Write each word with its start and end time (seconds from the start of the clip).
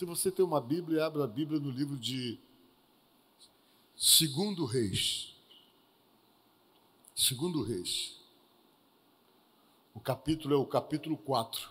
Se 0.00 0.06
você 0.06 0.30
tem 0.30 0.42
uma 0.42 0.62
Bíblia, 0.62 1.04
abra 1.04 1.24
a 1.24 1.26
Bíblia 1.26 1.60
no 1.60 1.70
livro 1.70 1.94
de 1.98 2.40
Segundo 3.94 4.64
Reis. 4.64 5.36
Segundo 7.14 7.62
Reis. 7.62 8.18
O 9.92 10.00
capítulo 10.00 10.54
é 10.54 10.56
o 10.56 10.64
capítulo 10.64 11.18
4. 11.18 11.68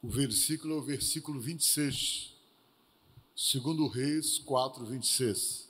O 0.00 0.08
versículo 0.08 0.74
é 0.74 0.76
o 0.76 0.82
versículo 0.82 1.40
26. 1.40 2.32
Segundo 3.34 3.88
Reis 3.88 4.38
4, 4.38 4.86
26. 4.86 5.68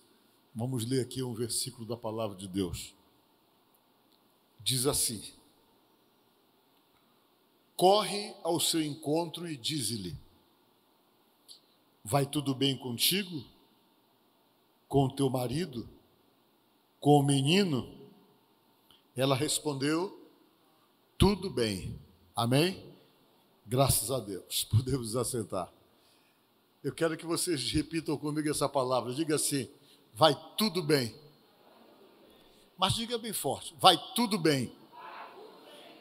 Vamos 0.54 0.84
ler 0.84 1.00
aqui 1.00 1.22
um 1.22 1.32
versículo 1.32 1.86
da 1.86 1.96
palavra 1.96 2.36
de 2.36 2.46
Deus. 2.46 2.94
Diz 4.62 4.84
assim: 4.84 5.39
Corre 7.80 8.34
ao 8.42 8.60
seu 8.60 8.82
encontro 8.82 9.48
e 9.48 9.56
diz-lhe: 9.56 10.14
Vai 12.04 12.26
tudo 12.26 12.54
bem 12.54 12.76
contigo? 12.76 13.42
Com 14.86 15.06
o 15.06 15.10
teu 15.10 15.30
marido? 15.30 15.88
Com 17.00 17.18
o 17.18 17.22
menino? 17.22 17.90
Ela 19.16 19.34
respondeu: 19.34 20.14
Tudo 21.16 21.48
bem. 21.48 21.98
Amém? 22.36 22.84
Graças 23.66 24.10
a 24.10 24.20
Deus. 24.20 24.62
Podemos 24.70 25.16
assentar. 25.16 25.72
Eu 26.84 26.92
quero 26.92 27.16
que 27.16 27.24
vocês 27.24 27.72
repitam 27.72 28.14
comigo 28.18 28.50
essa 28.50 28.68
palavra. 28.68 29.14
Diga 29.14 29.36
assim: 29.36 29.66
Vai 30.12 30.38
tudo 30.58 30.82
bem. 30.82 31.14
Mas 32.76 32.92
diga 32.92 33.16
bem 33.16 33.32
forte: 33.32 33.74
Vai 33.80 33.96
tudo 34.14 34.38
bem. 34.38 34.70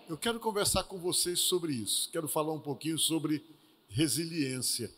Eu 0.10 0.18
quero 0.18 0.40
conversar 0.40 0.86
com 0.86 0.98
vocês 0.98 1.40
sobre 1.40 1.72
isso. 1.72 2.10
Quero 2.12 2.28
falar 2.28 2.52
um 2.52 2.60
pouquinho 2.60 2.98
sobre 2.98 3.46
resiliência, 3.88 4.92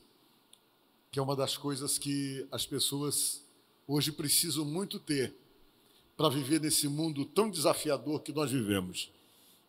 que 1.12 1.20
é 1.20 1.22
uma 1.22 1.36
das 1.36 1.58
coisas 1.58 1.98
que 1.98 2.48
as 2.50 2.66
pessoas 2.66 3.44
hoje 3.86 4.10
precisam 4.14 4.64
muito 4.64 5.02
ter 5.02 5.36
para 6.16 6.30
viver 6.30 6.62
nesse 6.62 6.88
mundo 6.88 7.26
tão 7.26 7.50
desafiador 7.50 8.22
que 8.22 8.32
nós 8.32 8.52
vivemos. 8.52 9.12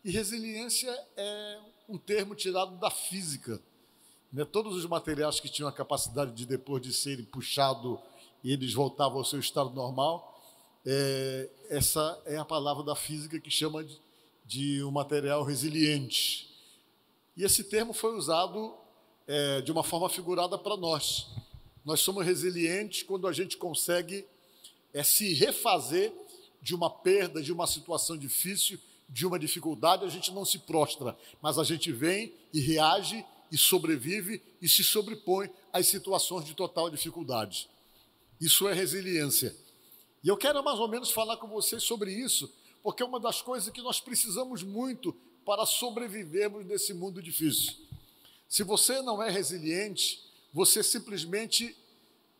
E 0.04 0.12
resiliência 0.12 0.96
é 1.16 1.58
um 1.88 1.98
termo 1.98 2.36
tirado 2.36 2.78
da 2.78 2.88
física. 2.88 3.60
Né? 4.32 4.44
Todos 4.44 4.76
os 4.76 4.86
materiais 4.86 5.40
que 5.40 5.48
tinham 5.48 5.68
a 5.68 5.72
capacidade 5.72 6.30
de, 6.34 6.46
depois 6.46 6.80
de 6.80 6.92
serem 6.92 7.24
puxados, 7.24 7.98
eles 8.44 8.72
voltavam 8.74 9.18
ao 9.18 9.24
seu 9.24 9.40
estado 9.40 9.70
normal, 9.70 10.40
é, 10.86 11.50
essa 11.68 12.22
é 12.26 12.36
a 12.36 12.44
palavra 12.44 12.84
da 12.84 12.94
física 12.94 13.40
que 13.40 13.50
chama 13.50 13.82
de 13.82 14.00
de 14.52 14.84
um 14.84 14.90
material 14.90 15.42
resiliente. 15.44 16.46
E 17.34 17.42
esse 17.42 17.64
termo 17.64 17.94
foi 17.94 18.14
usado 18.14 18.74
é, 19.26 19.62
de 19.62 19.72
uma 19.72 19.82
forma 19.82 20.10
figurada 20.10 20.58
para 20.58 20.76
nós. 20.76 21.28
Nós 21.82 22.00
somos 22.00 22.26
resilientes 22.26 23.02
quando 23.02 23.26
a 23.26 23.32
gente 23.32 23.56
consegue 23.56 24.26
é, 24.92 25.02
se 25.02 25.32
refazer 25.32 26.12
de 26.60 26.74
uma 26.74 26.90
perda, 26.90 27.42
de 27.42 27.50
uma 27.50 27.66
situação 27.66 28.14
difícil, 28.14 28.78
de 29.08 29.24
uma 29.24 29.38
dificuldade, 29.38 30.04
a 30.04 30.10
gente 30.10 30.30
não 30.32 30.44
se 30.44 30.58
prostra, 30.58 31.16
mas 31.40 31.58
a 31.58 31.64
gente 31.64 31.90
vem 31.90 32.34
e 32.52 32.60
reage 32.60 33.24
e 33.50 33.56
sobrevive 33.56 34.42
e 34.60 34.68
se 34.68 34.84
sobrepõe 34.84 35.48
às 35.72 35.86
situações 35.86 36.44
de 36.44 36.52
total 36.52 36.90
dificuldade. 36.90 37.70
Isso 38.38 38.68
é 38.68 38.74
resiliência. 38.74 39.56
E 40.22 40.28
eu 40.28 40.36
quero 40.36 40.62
mais 40.62 40.78
ou 40.78 40.88
menos 40.88 41.10
falar 41.10 41.38
com 41.38 41.48
vocês 41.48 41.82
sobre 41.82 42.12
isso, 42.12 42.52
porque 42.82 43.02
é 43.02 43.06
uma 43.06 43.20
das 43.20 43.40
coisas 43.40 43.72
que 43.72 43.82
nós 43.82 44.00
precisamos 44.00 44.62
muito 44.62 45.14
para 45.44 45.66
sobrevivermos 45.66 46.64
nesse 46.66 46.92
mundo 46.94 47.22
difícil. 47.22 47.74
Se 48.48 48.62
você 48.62 49.00
não 49.02 49.22
é 49.22 49.30
resiliente, 49.30 50.22
você 50.52 50.82
simplesmente 50.82 51.76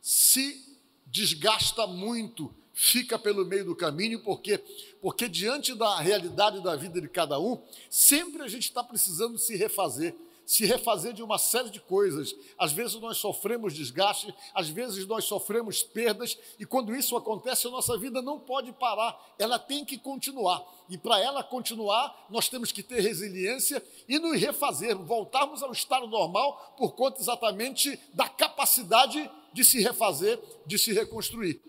se 0.01 0.79
desgasta 1.07 1.87
muito, 1.87 2.55
fica 2.75 3.19
pelo 3.19 3.45
meio 3.45 3.65
do 3.65 3.77
caminho, 3.77 4.21
porque 4.21 4.59
porque 5.01 5.29
diante 5.29 5.75
da 5.75 5.99
realidade 5.99 6.63
da 6.63 6.77
vida 6.77 7.01
de 7.01 7.09
cada 7.09 7.39
um, 7.39 7.61
sempre 7.91 8.43
a 8.43 8.49
gente 8.49 8.65
está 8.65 8.85
precisando 8.85 9.37
se 9.37 9.57
refazer 9.57 10.15
se 10.47 10.65
refazer 10.67 11.13
de 11.13 11.23
uma 11.23 11.39
série 11.39 11.71
de 11.71 11.81
coisas. 11.81 12.35
Às 12.59 12.73
vezes 12.73 12.95
nós 12.97 13.19
sofremos 13.19 13.75
desgaste, 13.75 14.35
às 14.55 14.69
vezes 14.69 15.07
nós 15.07 15.25
sofremos 15.25 15.83
perdas, 15.83 16.37
e 16.59 16.67
quando 16.67 16.95
isso 16.95 17.17
acontece, 17.17 17.67
a 17.67 17.71
nossa 17.71 17.97
vida 17.97 18.21
não 18.21 18.39
pode 18.39 18.73
parar, 18.73 19.35
ela 19.39 19.59
tem 19.59 19.85
que 19.85 19.99
continuar. 19.99 20.63
E 20.89 20.99
para 20.99 21.21
ela 21.21 21.43
continuar, 21.43 22.27
nós 22.29 22.49
temos 22.49 22.73
que 22.73 22.83
ter 22.83 23.01
resiliência 23.01 23.83
e 24.09 24.19
nos 24.19 24.41
refazer, 24.41 24.97
voltarmos 24.97 25.63
ao 25.63 25.73
estado 25.73 26.07
normal 26.07 26.75
por 26.77 26.93
conta 26.93 27.21
exatamente 27.21 27.99
da 28.13 28.29
capacidade 28.29 29.31
de 29.53 29.65
se 29.65 29.81
refazer, 29.81 30.41
de 30.67 30.79
se 30.79 30.93
reconstruir. 30.93 31.61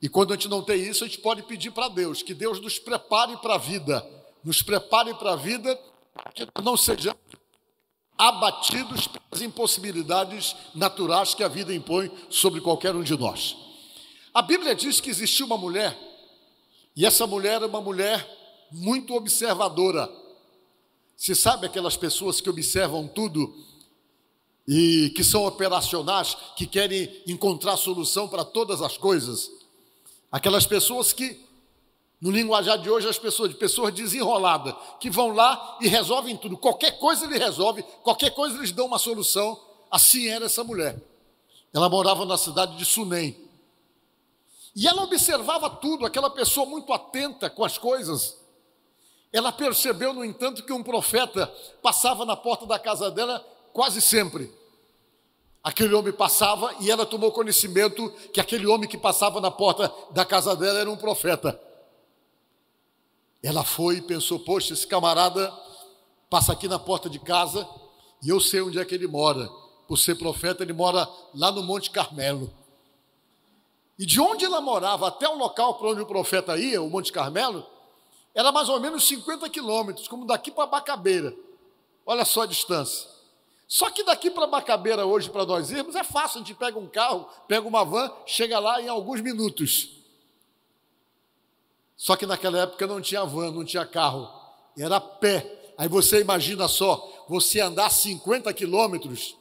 E 0.00 0.08
quando 0.08 0.32
a 0.32 0.36
gente 0.36 0.48
não 0.48 0.62
tem 0.62 0.82
isso, 0.82 1.04
a 1.04 1.06
gente 1.06 1.20
pode 1.20 1.42
pedir 1.42 1.70
para 1.70 1.88
Deus 1.88 2.22
que 2.22 2.34
Deus 2.34 2.60
nos 2.60 2.78
prepare 2.78 3.36
para 3.38 3.54
a 3.54 3.58
vida, 3.58 4.06
nos 4.44 4.62
prepare 4.62 5.14
para 5.14 5.32
a 5.32 5.36
vida, 5.36 5.78
que 6.34 6.46
não 6.62 6.76
sejamos 6.76 7.18
abatidos 8.18 9.06
pelas 9.06 9.42
impossibilidades 9.42 10.56
naturais 10.74 11.34
que 11.34 11.44
a 11.44 11.48
vida 11.48 11.74
impõe 11.74 12.10
sobre 12.30 12.60
qualquer 12.60 12.94
um 12.94 13.02
de 13.02 13.16
nós. 13.16 13.56
A 14.32 14.42
Bíblia 14.42 14.74
diz 14.74 15.00
que 15.00 15.10
existiu 15.10 15.46
uma 15.46 15.58
mulher, 15.58 15.96
e 16.94 17.04
essa 17.04 17.26
mulher 17.26 17.62
é 17.62 17.66
uma 17.66 17.80
mulher 17.80 18.26
muito 18.70 19.14
observadora. 19.14 20.10
Se 21.16 21.34
sabe 21.34 21.66
aquelas 21.66 21.96
pessoas 21.96 22.40
que 22.40 22.50
observam 22.50 23.06
tudo 23.08 23.54
e 24.68 25.12
que 25.14 25.22
são 25.22 25.46
operacionais, 25.46 26.36
que 26.56 26.66
querem 26.66 27.22
encontrar 27.26 27.76
solução 27.76 28.28
para 28.28 28.44
todas 28.44 28.82
as 28.82 28.96
coisas? 28.96 29.50
Aquelas 30.30 30.66
pessoas 30.66 31.12
que 31.12 31.45
no 32.20 32.30
linguajar 32.30 32.78
de 32.78 32.88
hoje, 32.88 33.08
as 33.08 33.18
pessoas, 33.18 33.50
de 33.50 33.56
pessoas 33.56 33.92
desenroladas, 33.92 34.74
que 34.98 35.10
vão 35.10 35.34
lá 35.34 35.78
e 35.80 35.88
resolvem 35.88 36.36
tudo. 36.36 36.56
Qualquer 36.56 36.98
coisa 36.98 37.26
ele 37.26 37.38
resolve, 37.38 37.82
qualquer 38.02 38.30
coisa 38.30 38.56
eles 38.56 38.72
dão 38.72 38.86
uma 38.86 38.98
solução. 38.98 39.60
Assim 39.90 40.28
era 40.28 40.46
essa 40.46 40.64
mulher. 40.64 41.00
Ela 41.72 41.88
morava 41.88 42.24
na 42.24 42.38
cidade 42.38 42.76
de 42.76 42.84
Sunem. 42.84 43.36
E 44.74 44.86
ela 44.86 45.02
observava 45.02 45.68
tudo, 45.70 46.04
aquela 46.04 46.30
pessoa 46.30 46.66
muito 46.66 46.92
atenta 46.92 47.48
com 47.50 47.64
as 47.64 47.78
coisas. 47.78 48.38
Ela 49.32 49.52
percebeu, 49.52 50.12
no 50.12 50.24
entanto, 50.24 50.62
que 50.62 50.72
um 50.72 50.82
profeta 50.82 51.46
passava 51.82 52.24
na 52.24 52.36
porta 52.36 52.66
da 52.66 52.78
casa 52.78 53.10
dela 53.10 53.44
quase 53.72 54.00
sempre. 54.00 54.52
Aquele 55.62 55.94
homem 55.94 56.12
passava 56.12 56.74
e 56.80 56.90
ela 56.90 57.04
tomou 57.04 57.32
conhecimento 57.32 58.08
que 58.32 58.40
aquele 58.40 58.66
homem 58.66 58.88
que 58.88 58.96
passava 58.96 59.40
na 59.40 59.50
porta 59.50 59.92
da 60.12 60.24
casa 60.24 60.56
dela 60.56 60.78
era 60.78 60.90
um 60.90 60.96
profeta. 60.96 61.60
Ela 63.42 63.64
foi 63.64 63.96
e 63.96 64.02
pensou: 64.02 64.38
poxa, 64.38 64.72
esse 64.72 64.86
camarada 64.86 65.52
passa 66.28 66.52
aqui 66.52 66.68
na 66.68 66.78
porta 66.78 67.08
de 67.08 67.18
casa 67.18 67.68
e 68.22 68.28
eu 68.28 68.40
sei 68.40 68.60
onde 68.60 68.78
é 68.78 68.84
que 68.84 68.94
ele 68.94 69.06
mora. 69.06 69.48
Por 69.86 69.96
ser 69.96 70.16
profeta, 70.16 70.62
ele 70.64 70.72
mora 70.72 71.08
lá 71.34 71.52
no 71.52 71.62
Monte 71.62 71.90
Carmelo. 71.90 72.52
E 73.98 74.04
de 74.04 74.20
onde 74.20 74.44
ela 74.44 74.60
morava 74.60 75.08
até 75.08 75.28
o 75.28 75.36
local 75.36 75.74
para 75.74 75.88
onde 75.88 76.00
o 76.00 76.06
profeta 76.06 76.58
ia, 76.58 76.82
o 76.82 76.90
Monte 76.90 77.12
Carmelo, 77.12 77.64
era 78.34 78.52
mais 78.52 78.68
ou 78.68 78.78
menos 78.78 79.06
50 79.06 79.48
quilômetros, 79.48 80.08
como 80.08 80.26
daqui 80.26 80.50
para 80.50 80.66
Bacabeira. 80.66 81.34
Olha 82.04 82.24
só 82.24 82.42
a 82.42 82.46
distância. 82.46 83.08
Só 83.66 83.90
que 83.90 84.04
daqui 84.04 84.30
para 84.30 84.46
Bacabeira 84.46 85.06
hoje, 85.06 85.30
para 85.30 85.46
nós 85.46 85.70
irmos, 85.70 85.96
é 85.96 86.04
fácil. 86.04 86.40
A 86.40 86.44
gente 86.44 86.54
pega 86.54 86.78
um 86.78 86.86
carro, 86.86 87.28
pega 87.48 87.66
uma 87.66 87.84
van, 87.84 88.12
chega 88.26 88.58
lá 88.58 88.80
em 88.80 88.88
alguns 88.88 89.20
minutos. 89.20 89.95
Só 91.96 92.14
que 92.14 92.26
naquela 92.26 92.58
época 92.58 92.86
não 92.86 93.00
tinha 93.00 93.24
van, 93.24 93.50
não 93.50 93.64
tinha 93.64 93.86
carro, 93.86 94.28
era 94.76 95.00
pé. 95.00 95.72
Aí 95.78 95.88
você 95.88 96.20
imagina 96.20 96.68
só, 96.68 97.24
você 97.28 97.60
andar 97.60 97.90
50 97.90 98.52
quilômetros, 98.52 99.36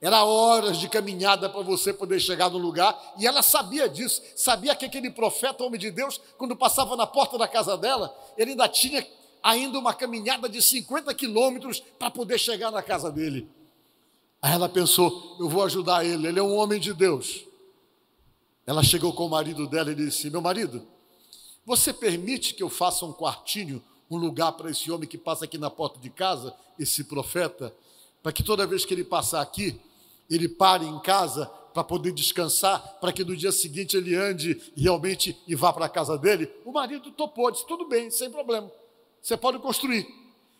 era 0.00 0.24
horas 0.24 0.78
de 0.78 0.88
caminhada 0.88 1.48
para 1.48 1.62
você 1.62 1.92
poder 1.92 2.18
chegar 2.20 2.48
no 2.50 2.56
lugar, 2.58 2.98
e 3.18 3.26
ela 3.26 3.42
sabia 3.42 3.88
disso, 3.88 4.22
sabia 4.34 4.74
que 4.74 4.86
aquele 4.86 5.10
profeta, 5.10 5.62
homem 5.62 5.78
de 5.78 5.90
Deus, 5.90 6.18
quando 6.38 6.56
passava 6.56 6.96
na 6.96 7.06
porta 7.06 7.36
da 7.36 7.46
casa 7.46 7.76
dela, 7.76 8.14
ele 8.36 8.52
ainda 8.52 8.68
tinha 8.68 9.06
ainda 9.42 9.78
uma 9.78 9.92
caminhada 9.92 10.48
de 10.48 10.62
50 10.62 11.12
quilômetros 11.14 11.80
para 11.98 12.10
poder 12.10 12.38
chegar 12.38 12.70
na 12.70 12.82
casa 12.82 13.10
dele. 13.10 13.48
Aí 14.40 14.52
ela 14.52 14.68
pensou: 14.68 15.36
eu 15.38 15.48
vou 15.48 15.62
ajudar 15.64 16.04
ele, 16.04 16.26
ele 16.26 16.38
é 16.38 16.42
um 16.42 16.56
homem 16.56 16.80
de 16.80 16.94
Deus. 16.94 17.44
Ela 18.66 18.82
chegou 18.82 19.12
com 19.12 19.26
o 19.26 19.30
marido 19.30 19.66
dela 19.66 19.92
e 19.92 19.94
disse: 19.94 20.30
Meu 20.30 20.40
marido, 20.40 20.86
você 21.64 21.92
permite 21.92 22.54
que 22.54 22.62
eu 22.62 22.68
faça 22.68 23.04
um 23.04 23.12
quartinho, 23.12 23.82
um 24.10 24.16
lugar 24.16 24.52
para 24.52 24.70
esse 24.70 24.90
homem 24.90 25.08
que 25.08 25.18
passa 25.18 25.44
aqui 25.44 25.56
na 25.56 25.70
porta 25.70 25.98
de 26.00 26.10
casa, 26.10 26.54
esse 26.78 27.04
profeta, 27.04 27.74
para 28.22 28.32
que 28.32 28.42
toda 28.42 28.66
vez 28.66 28.84
que 28.84 28.92
ele 28.92 29.04
passar 29.04 29.40
aqui, 29.40 29.80
ele 30.28 30.48
pare 30.48 30.84
em 30.86 30.98
casa 31.00 31.46
para 31.72 31.84
poder 31.84 32.12
descansar, 32.12 32.98
para 33.00 33.12
que 33.12 33.24
no 33.24 33.36
dia 33.36 33.52
seguinte 33.52 33.96
ele 33.96 34.14
ande 34.14 34.60
realmente 34.76 35.36
e 35.46 35.54
vá 35.54 35.72
para 35.72 35.86
a 35.86 35.88
casa 35.88 36.18
dele? 36.18 36.50
O 36.64 36.72
marido 36.72 37.10
topou, 37.12 37.50
disse: 37.50 37.66
tudo 37.66 37.86
bem, 37.88 38.10
sem 38.10 38.30
problema, 38.30 38.70
você 39.22 39.36
pode 39.36 39.58
construir. 39.58 40.06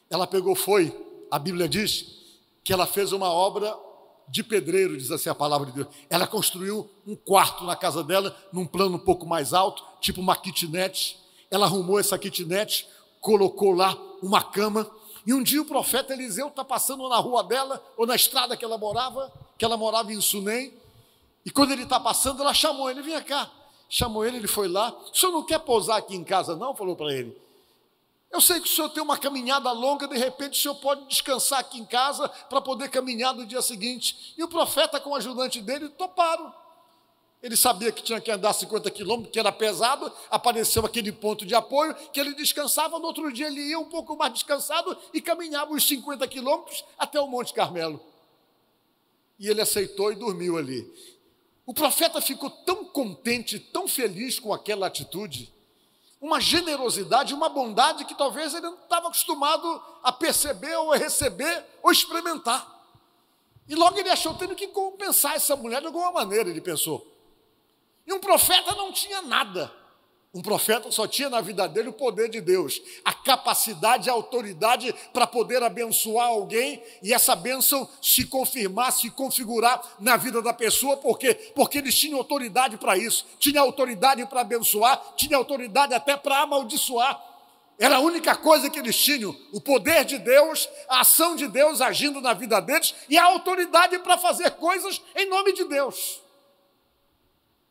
Ela 0.09 0.27
pegou, 0.27 0.55
foi, 0.55 0.95
a 1.31 1.39
Bíblia 1.39 1.69
diz 1.69 2.07
que 2.63 2.73
ela 2.73 2.87
fez 2.87 3.13
uma 3.13 3.31
obra 3.31 3.77
de 4.31 4.45
pedreiro, 4.45 4.97
diz 4.97 5.11
assim 5.11 5.29
a 5.29 5.35
palavra 5.35 5.67
de 5.67 5.73
Deus. 5.73 5.89
Ela 6.09 6.27
construiu 6.27 6.89
um 7.05 7.17
quarto 7.17 7.65
na 7.65 7.75
casa 7.75 8.05
dela, 8.05 8.35
num 8.53 8.65
plano 8.65 8.97
um 8.97 9.01
pouco 9.01 9.27
mais 9.27 9.53
alto, 9.53 9.85
tipo 10.01 10.21
uma 10.21 10.37
kitnet. 10.37 11.19
Ela 11.51 11.67
arrumou 11.67 11.99
essa 11.99 12.17
kitnet, 12.17 12.87
colocou 13.21 13.73
lá 13.73 13.99
uma 14.23 14.43
cama. 14.43 14.89
E 15.27 15.35
um 15.35 15.43
dia 15.43 15.61
o 15.61 15.65
profeta 15.65 16.13
Eliseu 16.13 16.47
está 16.47 16.65
passando 16.65 17.09
na 17.09 17.17
rua 17.17 17.43
dela, 17.43 17.83
ou 17.97 18.07
na 18.07 18.15
estrada 18.15 18.57
que 18.57 18.65
ela 18.65 18.79
morava, 18.79 19.33
que 19.59 19.65
ela 19.65 19.77
morava 19.77 20.13
em 20.13 20.21
Sunem. 20.21 20.73
E 21.45 21.51
quando 21.51 21.73
ele 21.73 21.83
está 21.83 21.99
passando, 21.99 22.41
ela 22.41 22.55
chamou 22.55 22.89
ele, 22.89 23.03
vem 23.03 23.21
cá. 23.23 23.51
Chamou 23.89 24.25
ele, 24.25 24.37
ele 24.37 24.47
foi 24.47 24.69
lá. 24.69 24.97
O 25.13 25.17
senhor 25.17 25.33
não 25.33 25.45
quer 25.45 25.59
pousar 25.59 25.97
aqui 25.97 26.15
em 26.15 26.23
casa, 26.23 26.55
não? 26.55 26.77
Falou 26.77 26.95
para 26.95 27.13
ele. 27.13 27.37
Eu 28.31 28.41
sei 28.41 28.61
que 28.61 28.69
o 28.69 28.71
senhor 28.71 28.89
tem 28.91 29.03
uma 29.03 29.19
caminhada 29.19 29.73
longa, 29.73 30.07
de 30.07 30.17
repente 30.17 30.59
o 30.59 30.63
senhor 30.63 30.77
pode 30.77 31.05
descansar 31.07 31.59
aqui 31.59 31.81
em 31.81 31.85
casa 31.85 32.29
para 32.29 32.61
poder 32.61 32.89
caminhar 32.89 33.35
no 33.35 33.45
dia 33.45 33.61
seguinte. 33.61 34.35
E 34.39 34.45
o 34.45 34.49
profeta, 34.49 35.01
com 35.01 35.11
o 35.11 35.15
ajudante 35.17 35.61
dele, 35.61 35.89
toparam. 35.89 36.55
Ele 37.43 37.57
sabia 37.57 37.91
que 37.91 38.03
tinha 38.03 38.21
que 38.21 38.31
andar 38.31 38.53
50 38.53 38.91
quilômetros, 38.91 39.33
que 39.33 39.39
era 39.39 39.51
pesado, 39.51 40.13
apareceu 40.31 40.85
aquele 40.85 41.11
ponto 41.11 41.45
de 41.47 41.55
apoio, 41.55 41.95
que 42.13 42.21
ele 42.21 42.35
descansava, 42.35 42.99
no 42.99 43.07
outro 43.07 43.33
dia 43.33 43.47
ele 43.47 43.63
ia 43.63 43.79
um 43.79 43.87
pouco 43.87 44.15
mais 44.15 44.33
descansado 44.33 44.97
e 45.13 45.21
caminhava 45.23 45.73
os 45.73 45.87
50 45.87 46.29
quilômetros 46.29 46.85
até 46.99 47.19
o 47.19 47.27
Monte 47.27 47.55
Carmelo. 47.55 48.01
E 49.39 49.49
ele 49.49 49.63
aceitou 49.63 50.13
e 50.13 50.17
dormiu 50.17 50.59
ali. 50.59 50.87
O 51.65 51.73
profeta 51.73 52.21
ficou 52.21 52.51
tão 52.51 52.85
contente, 52.85 53.59
tão 53.59 53.89
feliz 53.89 54.39
com 54.39 54.53
aquela 54.53 54.87
atitude, 54.87 55.51
uma 56.21 56.41
generosidade, 56.41 57.33
uma 57.33 57.49
bondade 57.49 58.05
que 58.05 58.15
talvez 58.15 58.53
ele 58.53 58.67
não 58.67 58.75
estava 58.75 59.09
acostumado 59.09 59.83
a 60.03 60.13
perceber 60.13 60.77
ou 60.77 60.93
a 60.93 60.97
receber 60.97 61.65
ou 61.83 61.91
experimentar. 61.91 62.79
E 63.67 63.75
logo 63.75 63.99
ele 63.99 64.11
achou 64.11 64.35
tendo 64.35 64.55
que 64.55 64.69
compensar 64.69 65.35
essa 65.35 65.57
mulher 65.57 65.81
de 65.81 65.87
alguma 65.87 66.13
maneira, 66.13 66.51
ele 66.51 66.61
pensou. 66.61 67.07
E 68.07 68.13
um 68.13 68.21
profeta 68.21 68.75
não 68.75 68.93
tinha 68.93 69.23
nada. 69.23 69.73
Um 70.33 70.43
profeta 70.43 70.93
só 70.93 71.09
tinha 71.09 71.29
na 71.29 71.41
vida 71.41 71.67
dele 71.67 71.89
o 71.89 71.93
poder 71.93 72.29
de 72.29 72.41
Deus, 72.41 72.81
a 73.05 73.13
capacidade 73.13 74.09
a 74.09 74.13
autoridade 74.13 74.95
para 75.13 75.27
poder 75.27 75.61
abençoar 75.61 76.29
alguém 76.29 76.81
e 77.03 77.13
essa 77.13 77.35
bênção 77.35 77.89
se 78.01 78.25
confirmar, 78.27 78.93
se 78.93 79.11
configurar 79.11 79.83
na 79.99 80.17
vida 80.17 80.41
da 80.41 80.53
pessoa, 80.53 80.97
por 80.97 81.19
quê? 81.19 81.35
Porque 81.53 81.79
eles 81.79 81.99
tinham 81.99 82.17
autoridade 82.17 82.77
para 82.77 82.97
isso, 82.97 83.27
tinha 83.41 83.61
autoridade 83.61 84.25
para 84.27 84.43
abençoar, 84.43 85.03
tinha 85.17 85.37
autoridade 85.37 85.95
até 85.95 86.17
para 86.17 86.43
amaldiçoar. 86.43 87.21
Era 87.77 87.97
a 87.97 88.01
única 88.01 88.37
coisa 88.37 88.71
que 88.71 88.79
eles 88.79 88.97
tinham: 88.97 89.35
o 89.53 89.61
poder 89.61 90.05
de 90.05 90.17
Deus, 90.19 90.69
a 90.89 91.01
ação 91.01 91.35
de 91.35 91.49
Deus 91.49 91.81
agindo 91.81 92.21
na 92.21 92.35
vida 92.35 92.61
deles 92.61 92.95
e 93.09 93.19
a 93.19 93.25
autoridade 93.25 93.99
para 93.99 94.17
fazer 94.17 94.53
coisas 94.53 95.03
em 95.17 95.29
nome 95.29 95.53
de 95.55 95.65
Deus. 95.65 96.21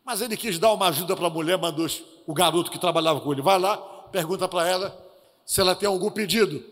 Mas 0.06 0.22
ele 0.22 0.36
quis 0.36 0.58
dar 0.58 0.74
uma 0.74 0.88
ajuda 0.88 1.16
para 1.16 1.28
a 1.28 1.30
mulher, 1.30 1.58
mandou 1.58 1.88
o 2.26 2.34
garoto 2.34 2.72
que 2.72 2.80
trabalhava 2.80 3.22
com 3.22 3.32
ele, 3.32 3.42
vai 3.42 3.60
lá, 3.60 3.78
pergunta 4.12 4.48
para 4.48 4.68
ela 4.68 5.10
se 5.46 5.60
ela 5.60 5.76
tem 5.76 5.90
algum 5.90 6.12
pedido. 6.12 6.64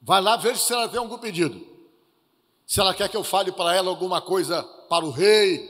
Vai 0.00 0.20
lá, 0.20 0.36
veja 0.36 0.60
se 0.60 0.72
ela 0.72 0.88
tem 0.88 1.00
algum 1.00 1.18
pedido. 1.18 1.60
Se 2.64 2.80
ela 2.80 2.94
quer 2.94 3.08
que 3.08 3.16
eu 3.16 3.24
fale 3.24 3.50
para 3.50 3.74
ela 3.74 3.90
alguma 3.90 4.20
coisa 4.20 4.62
para 4.88 5.04
o 5.04 5.10
rei, 5.10 5.68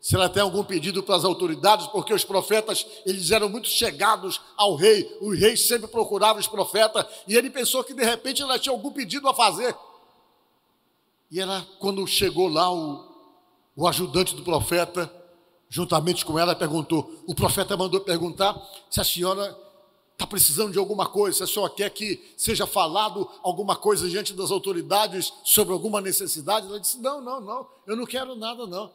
se 0.00 0.16
ela 0.16 0.28
tem 0.28 0.42
algum 0.42 0.64
pedido 0.64 1.02
para 1.02 1.16
as 1.16 1.24
autoridades, 1.24 1.86
porque 1.88 2.14
os 2.14 2.24
profetas, 2.24 2.86
eles 3.04 3.30
eram 3.30 3.48
muito 3.48 3.68
chegados 3.68 4.40
ao 4.56 4.74
rei, 4.74 5.06
os 5.20 5.38
reis 5.38 5.68
sempre 5.68 5.86
procuravam 5.86 6.40
os 6.40 6.48
profetas, 6.48 7.06
e 7.28 7.36
ele 7.36 7.50
pensou 7.50 7.84
que 7.84 7.94
de 7.94 8.02
repente 8.02 8.40
ela 8.40 8.58
tinha 8.58 8.72
algum 8.72 8.90
pedido 8.90 9.28
a 9.28 9.34
fazer. 9.34 9.76
E 11.30 11.38
ela, 11.38 11.66
quando 11.78 12.06
chegou 12.06 12.48
lá, 12.48 12.72
o, 12.72 13.11
o 13.76 13.86
ajudante 13.88 14.34
do 14.34 14.42
profeta 14.42 15.10
juntamente 15.72 16.22
com 16.22 16.38
ela, 16.38 16.54
perguntou. 16.54 17.10
O 17.26 17.34
profeta 17.34 17.74
mandou 17.78 17.98
perguntar 18.00 18.54
se 18.90 19.00
a 19.00 19.04
senhora 19.04 19.58
está 20.12 20.26
precisando 20.26 20.70
de 20.70 20.78
alguma 20.78 21.06
coisa, 21.06 21.38
se 21.38 21.42
a 21.42 21.46
senhora 21.46 21.72
quer 21.72 21.88
que 21.88 22.22
seja 22.36 22.66
falado 22.66 23.26
alguma 23.42 23.74
coisa 23.74 24.06
diante 24.06 24.34
das 24.34 24.50
autoridades 24.50 25.32
sobre 25.42 25.72
alguma 25.72 25.98
necessidade. 26.02 26.66
Ela 26.66 26.78
disse: 26.78 27.00
Não, 27.00 27.22
não, 27.22 27.40
não, 27.40 27.66
eu 27.86 27.96
não 27.96 28.04
quero 28.04 28.36
nada, 28.36 28.66
não. 28.66 28.90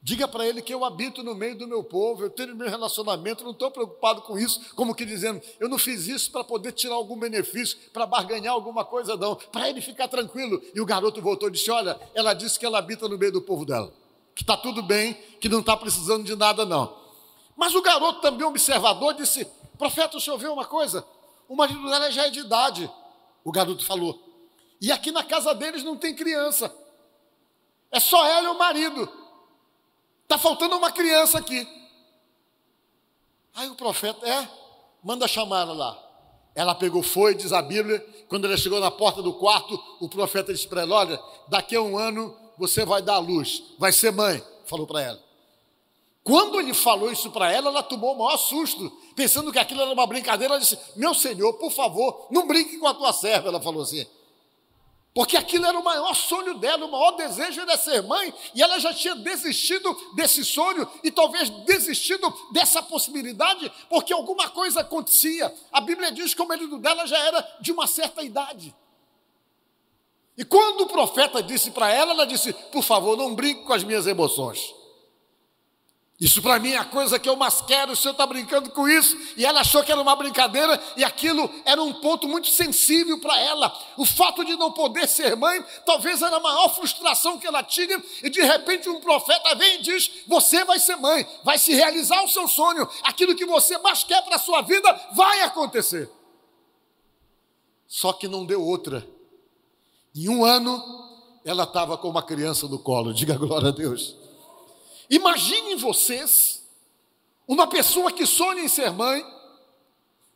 Diga 0.00 0.28
para 0.28 0.46
ele 0.46 0.62
que 0.62 0.72
eu 0.72 0.84
habito 0.84 1.22
no 1.22 1.34
meio 1.34 1.58
do 1.58 1.66
meu 1.66 1.82
povo, 1.82 2.22
eu 2.22 2.30
tenho 2.30 2.54
meu 2.54 2.68
relacionamento, 2.68 3.42
não 3.42 3.50
estou 3.50 3.70
preocupado 3.70 4.22
com 4.22 4.38
isso, 4.38 4.74
como 4.76 4.94
que 4.94 5.04
dizendo, 5.04 5.42
eu 5.58 5.68
não 5.68 5.76
fiz 5.76 6.06
isso 6.06 6.30
para 6.30 6.44
poder 6.44 6.72
tirar 6.72 6.94
algum 6.94 7.18
benefício, 7.18 7.76
para 7.92 8.06
barganhar 8.06 8.54
alguma 8.54 8.84
coisa, 8.84 9.16
não, 9.16 9.34
para 9.34 9.68
ele 9.68 9.80
ficar 9.80 10.06
tranquilo. 10.06 10.62
E 10.72 10.80
o 10.80 10.86
garoto 10.86 11.20
voltou 11.20 11.48
e 11.48 11.52
disse: 11.52 11.70
Olha, 11.70 11.98
ela 12.14 12.32
disse 12.32 12.58
que 12.58 12.64
ela 12.64 12.78
habita 12.78 13.08
no 13.08 13.18
meio 13.18 13.32
do 13.32 13.42
povo 13.42 13.64
dela 13.64 13.92
que 14.38 14.44
está 14.44 14.56
tudo 14.56 14.84
bem, 14.84 15.14
que 15.40 15.48
não 15.48 15.58
está 15.58 15.76
precisando 15.76 16.22
de 16.22 16.36
nada, 16.36 16.64
não. 16.64 16.96
Mas 17.56 17.74
o 17.74 17.82
garoto 17.82 18.20
também 18.20 18.46
observador 18.46 19.12
disse: 19.14 19.44
Profeta, 19.76 20.16
o 20.16 20.20
senhor 20.20 20.38
vê 20.38 20.46
uma 20.46 20.64
coisa? 20.64 21.04
O 21.48 21.56
marido 21.56 21.84
dela 21.90 22.08
já 22.08 22.28
é 22.28 22.30
de 22.30 22.38
idade. 22.38 22.88
O 23.42 23.50
garoto 23.50 23.84
falou. 23.84 24.16
E 24.80 24.92
aqui 24.92 25.10
na 25.10 25.24
casa 25.24 25.52
deles 25.52 25.82
não 25.82 25.96
tem 25.96 26.14
criança. 26.14 26.72
É 27.90 27.98
só 27.98 28.24
ela 28.24 28.46
e 28.46 28.50
o 28.52 28.56
marido. 28.56 29.10
Está 30.28 30.36
faltando 30.36 30.76
uma 30.76 30.92
criança 30.92 31.38
aqui. 31.38 31.66
Aí 33.54 33.66
o 33.70 33.74
profeta, 33.74 34.28
é, 34.28 34.46
manda 35.02 35.26
chamar 35.26 35.62
ela 35.62 35.72
lá. 35.72 36.04
Ela 36.54 36.74
pegou, 36.74 37.02
foi, 37.02 37.34
diz 37.34 37.50
a 37.50 37.62
Bíblia. 37.62 37.98
Quando 38.28 38.44
ela 38.44 38.54
chegou 38.58 38.78
na 38.78 38.90
porta 38.90 39.22
do 39.22 39.32
quarto, 39.32 39.82
o 39.98 40.06
profeta 40.06 40.52
disse 40.52 40.68
para 40.68 40.82
ela: 40.82 40.96
Olha, 40.96 41.18
daqui 41.48 41.74
a 41.74 41.80
um 41.80 41.96
ano 41.96 42.36
você 42.58 42.84
vai 42.84 43.00
dar 43.00 43.14
à 43.14 43.18
luz, 43.18 43.62
vai 43.78 43.90
ser 43.90 44.12
mãe, 44.12 44.44
falou 44.66 44.86
para 44.86 45.00
ela. 45.00 45.24
Quando 46.22 46.60
ele 46.60 46.74
falou 46.74 47.10
isso 47.10 47.30
para 47.30 47.50
ela, 47.50 47.70
ela 47.70 47.82
tomou 47.82 48.14
o 48.14 48.18
maior 48.18 48.36
susto, 48.36 48.92
pensando 49.16 49.50
que 49.50 49.58
aquilo 49.58 49.80
era 49.80 49.90
uma 49.90 50.06
brincadeira. 50.06 50.52
Ela 50.52 50.60
disse: 50.60 50.78
Meu 50.94 51.14
senhor, 51.14 51.54
por 51.54 51.72
favor, 51.72 52.26
não 52.30 52.46
brinque 52.46 52.76
com 52.76 52.86
a 52.86 52.92
tua 52.92 53.14
serva. 53.14 53.48
Ela 53.48 53.62
falou 53.62 53.80
assim. 53.80 54.06
Porque 55.14 55.36
aquilo 55.36 55.66
era 55.66 55.78
o 55.78 55.82
maior 55.82 56.14
sonho 56.14 56.54
dela, 56.58 56.86
o 56.86 56.90
maior 56.90 57.12
desejo 57.12 57.60
era 57.60 57.76
ser 57.76 58.02
mãe, 58.02 58.32
e 58.54 58.62
ela 58.62 58.78
já 58.78 58.94
tinha 58.94 59.16
desistido 59.16 59.92
desse 60.14 60.44
sonho 60.44 60.88
e 61.02 61.10
talvez 61.10 61.50
desistido 61.64 62.32
dessa 62.52 62.82
possibilidade, 62.82 63.70
porque 63.88 64.12
alguma 64.12 64.48
coisa 64.48 64.80
acontecia. 64.80 65.52
A 65.72 65.80
Bíblia 65.80 66.12
diz 66.12 66.34
que 66.34 66.42
o 66.42 66.46
marido 66.46 66.78
dela 66.78 67.06
já 67.06 67.18
era 67.18 67.56
de 67.60 67.72
uma 67.72 67.86
certa 67.86 68.22
idade. 68.22 68.74
E 70.36 70.44
quando 70.44 70.82
o 70.82 70.86
profeta 70.86 71.42
disse 71.42 71.72
para 71.72 71.92
ela, 71.92 72.12
ela 72.12 72.24
disse: 72.24 72.52
Por 72.52 72.84
favor, 72.84 73.16
não 73.16 73.34
brinque 73.34 73.64
com 73.64 73.72
as 73.72 73.82
minhas 73.82 74.06
emoções. 74.06 74.77
Isso 76.20 76.42
para 76.42 76.58
mim 76.58 76.72
é 76.72 76.76
a 76.76 76.84
coisa 76.84 77.16
que 77.16 77.28
eu 77.28 77.36
mais 77.36 77.60
quero. 77.60 77.92
O 77.92 77.96
senhor 77.96 78.10
está 78.10 78.26
brincando 78.26 78.70
com 78.70 78.88
isso. 78.88 79.16
E 79.36 79.46
ela 79.46 79.60
achou 79.60 79.84
que 79.84 79.92
era 79.92 80.00
uma 80.00 80.16
brincadeira, 80.16 80.82
e 80.96 81.04
aquilo 81.04 81.48
era 81.64 81.80
um 81.80 81.92
ponto 81.92 82.26
muito 82.26 82.48
sensível 82.48 83.20
para 83.20 83.38
ela. 83.38 83.72
O 83.96 84.04
fato 84.04 84.44
de 84.44 84.56
não 84.56 84.72
poder 84.72 85.06
ser 85.06 85.36
mãe, 85.36 85.64
talvez 85.86 86.20
era 86.20 86.36
a 86.36 86.40
maior 86.40 86.74
frustração 86.74 87.38
que 87.38 87.46
ela 87.46 87.62
tinha. 87.62 88.02
E 88.20 88.28
de 88.28 88.42
repente 88.42 88.88
um 88.88 89.00
profeta 89.00 89.54
vem 89.54 89.76
e 89.76 89.82
diz: 89.82 90.10
Você 90.26 90.64
vai 90.64 90.80
ser 90.80 90.96
mãe, 90.96 91.24
vai 91.44 91.56
se 91.56 91.72
realizar 91.72 92.24
o 92.24 92.28
seu 92.28 92.48
sonho. 92.48 92.88
Aquilo 93.04 93.36
que 93.36 93.46
você 93.46 93.78
mais 93.78 94.02
quer 94.02 94.22
para 94.24 94.36
a 94.36 94.40
sua 94.40 94.60
vida 94.62 95.08
vai 95.14 95.42
acontecer. 95.42 96.10
Só 97.86 98.12
que 98.12 98.26
não 98.26 98.44
deu 98.44 98.62
outra 98.64 99.06
em 100.16 100.28
um 100.28 100.44
ano, 100.44 100.82
ela 101.44 101.62
estava 101.62 101.96
com 101.96 102.08
uma 102.08 102.24
criança 102.24 102.66
no 102.66 102.80
colo. 102.80 103.14
Diga 103.14 103.36
glória 103.38 103.68
a 103.68 103.72
Deus. 103.72 104.16
Imaginem 105.10 105.76
vocês, 105.76 106.62
uma 107.46 107.66
pessoa 107.66 108.12
que 108.12 108.26
sonha 108.26 108.62
em 108.62 108.68
ser 108.68 108.90
mãe, 108.90 109.24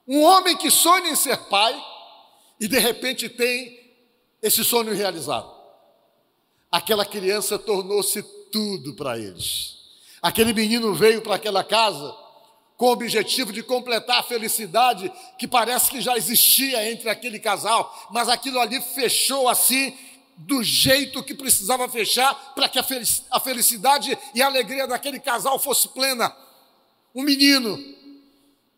um 0.07 0.23
homem 0.23 0.57
que 0.57 0.71
sonha 0.71 1.11
em 1.11 1.17
ser 1.17 1.37
pai, 1.49 1.79
e 2.59 2.67
de 2.67 2.79
repente 2.79 3.29
tem 3.29 3.81
esse 4.41 4.65
sonho 4.65 4.95
realizado. 4.95 5.53
Aquela 6.71 7.05
criança 7.05 7.59
tornou-se 7.59 8.23
tudo 8.51 8.95
para 8.95 9.19
eles. 9.19 9.77
Aquele 10.23 10.53
menino 10.53 10.95
veio 10.95 11.21
para 11.21 11.35
aquela 11.35 11.63
casa 11.63 12.17
com 12.77 12.87
o 12.87 12.93
objetivo 12.93 13.53
de 13.53 13.63
completar 13.63 14.21
a 14.21 14.23
felicidade 14.23 15.13
que 15.39 15.47
parece 15.47 15.91
que 15.91 16.01
já 16.01 16.17
existia 16.17 16.91
entre 16.91 17.09
aquele 17.09 17.39
casal, 17.39 18.09
mas 18.11 18.29
aquilo 18.29 18.59
ali 18.59 18.81
fechou 18.81 19.49
assim 19.49 19.97
do 20.37 20.63
jeito 20.63 21.23
que 21.23 21.35
precisava 21.35 21.89
fechar 21.89 22.35
para 22.55 22.69
que 22.69 22.79
a 22.79 23.41
felicidade 23.41 24.19
e 24.35 24.43
a 24.43 24.47
alegria 24.47 24.87
daquele 24.87 25.21
casal 25.21 25.59
fosse 25.59 25.89
plena. 25.89 26.35
Um 27.15 27.23
menino, 27.23 27.79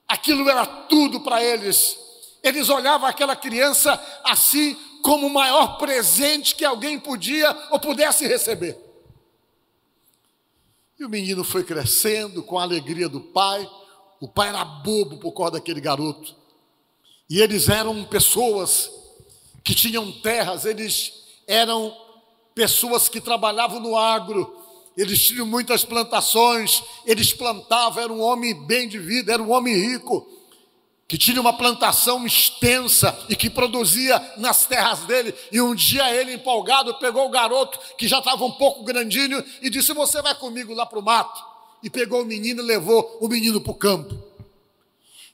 aquilo 0.07 0.49
era 0.49 0.67
tudo 0.67 1.21
para 1.21 1.43
eles. 1.43 1.99
Eles 2.43 2.69
olhavam 2.69 3.09
aquela 3.09 3.35
criança 3.35 4.01
assim 4.25 4.77
como 5.03 5.27
o 5.27 5.33
maior 5.33 5.79
presente 5.79 6.55
que 6.55 6.65
alguém 6.65 6.99
podia 6.99 7.57
ou 7.71 7.79
pudesse 7.79 8.27
receber. 8.27 8.79
E 10.99 11.05
o 11.05 11.09
menino 11.09 11.45
foi 11.45 11.65
crescendo 11.65 12.43
com 12.43 12.59
a 12.59 12.63
alegria 12.63 13.09
do 13.09 13.21
pai, 13.21 13.69
o 14.21 14.29
pai 14.29 14.49
era 14.49 14.65
bobo 14.65 15.19
por 15.19 15.33
causa 15.33 15.53
daquele 15.53 15.81
garoto. 15.81 16.35
E 17.29 17.41
eles 17.41 17.69
eram 17.69 18.05
pessoas 18.05 18.91
que 19.63 19.75
tinham 19.75 20.13
terras, 20.21 20.65
eles 20.65 21.24
eram 21.47 21.95
pessoas 22.55 23.09
que 23.09 23.21
trabalhavam 23.21 23.81
no 23.81 23.97
agro, 23.97 24.65
eles 24.97 25.27
tinham 25.27 25.47
muitas 25.47 25.85
plantações, 25.85 26.83
eles 27.05 27.33
plantavam, 27.33 28.03
era 28.03 28.13
um 28.13 28.21
homem 28.21 28.55
bem 28.67 28.89
de 28.89 28.99
vida, 28.99 29.33
era 29.33 29.43
um 29.43 29.53
homem 29.53 29.75
rico, 29.75 30.29
que 31.09 31.19
tinha 31.19 31.41
uma 31.41 31.53
plantação 31.53 32.25
extensa 32.25 33.17
e 33.29 33.37
que 33.37 33.51
produzia 33.51 34.19
nas 34.39 34.67
terras 34.67 35.01
dele. 35.01 35.35
E 35.51 35.61
um 35.61 35.75
dia 35.75 36.15
ele, 36.15 36.35
empolgado, 36.35 36.95
pegou 36.95 37.27
o 37.27 37.31
garoto, 37.31 37.79
que 37.99 38.09
já 38.09 38.19
estava 38.19 38.45
um 38.45 38.53
pouco 38.53 38.85
grandinho, 38.85 39.45
e 39.61 39.69
disse: 39.69 39.93
Você 39.93 40.23
vai 40.23 40.35
comigo 40.35 40.73
lá 40.73 40.87
para 40.87 40.99
o 40.99 41.03
mato. 41.03 41.43
E 41.83 41.91
pegou 41.91 42.23
o 42.23 42.25
menino 42.25 42.63
e 42.63 42.67
levou 42.67 43.19
o 43.21 43.29
menino 43.29 43.61
para 43.61 43.73
o 43.73 43.75
campo. 43.75 44.17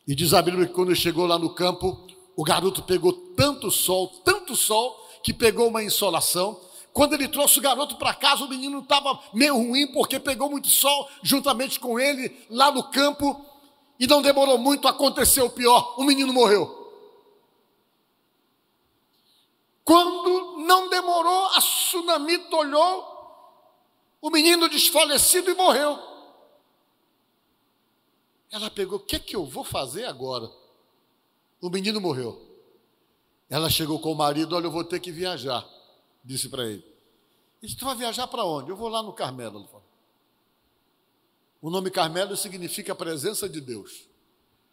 E 0.08 0.14
diz 0.14 0.34
a 0.34 0.42
Bíblia 0.42 0.66
que 0.66 0.72
quando 0.72 0.94
chegou 0.96 1.24
lá 1.26 1.38
no 1.38 1.50
campo, 1.50 2.04
o 2.34 2.42
garoto 2.42 2.82
pegou 2.82 3.12
tanto 3.12 3.70
sol, 3.70 4.08
tanto 4.24 4.56
sol, 4.56 4.99
que 5.22 5.32
pegou 5.32 5.68
uma 5.68 5.82
insolação 5.82 6.60
quando 6.92 7.14
ele 7.14 7.28
trouxe 7.28 7.58
o 7.58 7.62
garoto 7.62 7.96
para 7.96 8.14
casa, 8.14 8.44
o 8.44 8.48
menino 8.48 8.80
estava 8.80 9.18
meio 9.32 9.54
ruim, 9.56 9.86
porque 9.92 10.18
pegou 10.18 10.50
muito 10.50 10.68
sol 10.68 11.08
juntamente 11.22 11.78
com 11.78 12.00
ele 12.00 12.46
lá 12.50 12.70
no 12.70 12.90
campo. 12.90 13.46
E 13.98 14.06
não 14.06 14.22
demorou 14.22 14.58
muito, 14.58 14.88
aconteceu 14.88 15.46
o 15.46 15.50
pior: 15.50 15.94
o 15.98 16.04
menino 16.04 16.32
morreu. 16.32 16.78
Quando 19.84 20.58
não 20.66 20.88
demorou, 20.88 21.46
a 21.48 21.58
tsunamita 21.58 22.56
olhou, 22.56 23.06
o 24.20 24.30
menino 24.30 24.68
desfalecido 24.68 25.50
e 25.50 25.54
morreu. 25.54 25.98
Ela 28.50 28.70
pegou: 28.70 28.98
o 28.98 29.02
que, 29.02 29.16
é 29.16 29.20
que 29.20 29.36
eu 29.36 29.44
vou 29.46 29.62
fazer 29.62 30.06
agora? 30.06 30.50
O 31.60 31.70
menino 31.70 32.00
morreu. 32.00 32.49
Ela 33.50 33.68
chegou 33.68 33.98
com 33.98 34.12
o 34.12 34.16
marido: 34.16 34.56
olha, 34.56 34.66
eu 34.66 34.70
vou 34.70 34.84
ter 34.84 35.00
que 35.00 35.12
viajar 35.12 35.68
disse 36.24 36.48
para 36.48 36.64
ele. 36.64 36.84
Ele 37.62 37.68
disse, 37.68 37.76
tu 37.76 37.84
vai 37.84 37.94
viajar 37.94 38.26
para 38.26 38.44
onde? 38.44 38.70
Eu 38.70 38.76
vou 38.76 38.88
lá 38.88 39.02
no 39.02 39.12
Carmelo. 39.12 39.68
O 41.60 41.68
nome 41.68 41.90
Carmelo 41.90 42.36
significa 42.36 42.94
presença 42.94 43.48
de 43.48 43.60
Deus. 43.60 44.06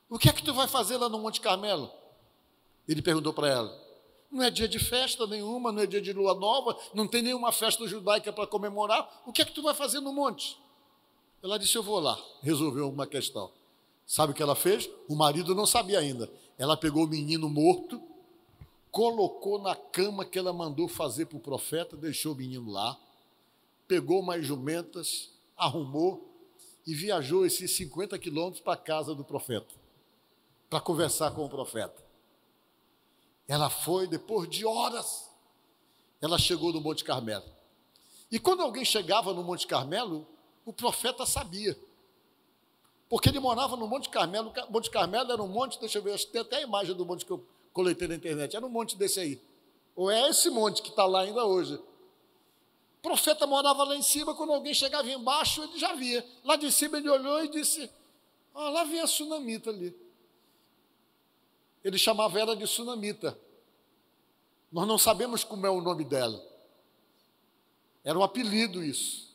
O 0.10 0.18
que 0.18 0.30
é 0.30 0.34
que 0.34 0.44
tu 0.44 0.54
vai 0.54 0.68
fazer 0.68 0.96
lá 0.98 1.10
no 1.10 1.20
Monte 1.20 1.42
Carmelo? 1.42 1.92
Ele 2.88 3.02
perguntou 3.02 3.34
para 3.34 3.50
ela. 3.50 3.88
Não 4.32 4.42
é 4.42 4.50
dia 4.50 4.68
de 4.68 4.80
festa 4.80 5.28
nenhuma, 5.28 5.72
não 5.72 5.82
é 5.82 5.86
dia 5.86 6.02
de 6.02 6.14
lua 6.14 6.34
nova, 6.34 6.78
não 6.94 7.08
tem 7.08 7.22
nenhuma 7.22 7.52
festa 7.52 7.86
judaica 7.88 8.32
para 8.32 8.48
comemorar. 8.48 9.24
O 9.26 9.34
que 9.34 9.42
é 9.42 9.46
que 9.46 9.54
tu 9.54 9.62
vai 9.62 9.74
fazer 9.74 10.00
no 10.00 10.14
monte? 10.14 10.58
Ela 11.44 11.60
disse: 11.60 11.76
Eu 11.76 11.84
vou 11.84 12.00
lá, 12.00 12.18
resolveu 12.42 12.90
uma 12.90 13.06
questão. 13.06 13.52
Sabe 14.06 14.32
o 14.32 14.36
que 14.36 14.42
ela 14.42 14.56
fez? 14.56 14.90
O 15.10 15.16
marido 15.16 15.54
não 15.54 15.66
sabia 15.66 16.00
ainda. 16.00 16.32
Ela 16.58 16.78
pegou 16.78 17.04
o 17.04 17.08
menino 17.08 17.50
morto, 17.50 18.02
colocou 18.98 19.60
na 19.60 19.76
cama 19.76 20.26
que 20.26 20.40
ela 20.40 20.52
mandou 20.52 20.88
fazer 20.88 21.28
para 21.28 21.38
o 21.38 21.40
profeta, 21.40 21.96
deixou 21.96 22.34
o 22.34 22.36
menino 22.36 22.72
lá, 22.72 23.00
pegou 23.88 24.24
mais 24.24 24.44
jumentas, 24.44 25.30
arrumou 25.56 26.28
e 26.84 26.96
viajou 26.96 27.46
esses 27.46 27.70
50 27.76 28.18
quilômetros 28.18 28.60
para 28.60 28.74
a 28.74 28.78
casa 28.78 29.14
do 29.14 29.24
profeta, 29.24 29.72
para 30.68 30.82
conversar 30.82 31.30
com 31.30 31.46
o 31.46 31.50
profeta. 31.50 32.04
Ela 33.48 33.70
foi, 33.70 34.08
depois 34.08 34.50
de 34.50 34.66
horas, 34.66 35.30
ela 36.20 36.40
chegou 36.40 36.74
no 36.74 36.82
Monte 36.82 37.04
Carmelo. 37.04 37.46
E 38.32 38.40
quando 38.40 38.64
alguém 38.64 38.84
chegava 38.84 39.32
no 39.32 39.44
Monte 39.44 39.68
Carmelo, 39.68 40.26
o 40.66 40.74
profeta 40.74 41.24
sabia. 41.24 41.78
Porque 43.08 43.30
ele 43.30 43.40
morava 43.40 43.78
no 43.78 43.88
Monte 43.88 44.10
Carmelo. 44.10 44.52
Monte 44.72 44.90
Carmelo 44.90 45.32
era 45.32 45.44
um 45.44 45.48
monte, 45.48 45.80
deixa 45.80 46.00
eu 46.00 46.02
ver, 46.02 46.18
tem 46.32 46.42
até 46.42 46.56
a 46.56 46.62
imagem 46.62 46.96
do 46.96 47.06
monte 47.06 47.30
eu 47.30 47.46
coletei 47.78 48.08
na 48.08 48.16
internet. 48.16 48.56
Era 48.56 48.66
um 48.66 48.70
monte 48.70 48.98
desse 48.98 49.20
aí. 49.20 49.40
Ou 49.96 50.10
é 50.10 50.30
esse 50.30 50.50
monte 50.50 50.82
que 50.82 50.90
está 50.90 51.06
lá 51.06 51.22
ainda 51.22 51.46
hoje. 51.46 51.76
O 51.76 53.02
profeta 53.04 53.46
morava 53.46 53.84
lá 53.84 53.96
em 53.96 54.02
cima, 54.02 54.34
quando 54.34 54.52
alguém 54.52 54.74
chegava 54.74 55.08
embaixo, 55.08 55.64
ele 55.64 55.78
já 55.78 55.94
via. 55.94 56.26
Lá 56.44 56.56
de 56.56 56.72
cima 56.72 56.98
ele 56.98 57.08
olhou 57.08 57.46
e 57.46 57.50
disse: 57.50 57.90
Ah, 58.54 58.70
lá 58.70 58.84
vem 58.84 59.00
a 59.00 59.06
sunamita 59.06 59.70
ali. 59.70 59.96
Ele 61.84 62.00
chamava 62.00 62.40
ela 62.40 62.56
de 62.56 62.66
sunamita. 62.66 63.40
Nós 64.72 64.88
não 64.88 64.98
sabemos 64.98 65.44
como 65.44 65.66
é 65.66 65.70
o 65.70 65.80
nome 65.80 66.04
dela. 66.04 66.44
Era 68.04 68.18
um 68.18 68.24
apelido 68.24 68.84
isso. 68.84 69.28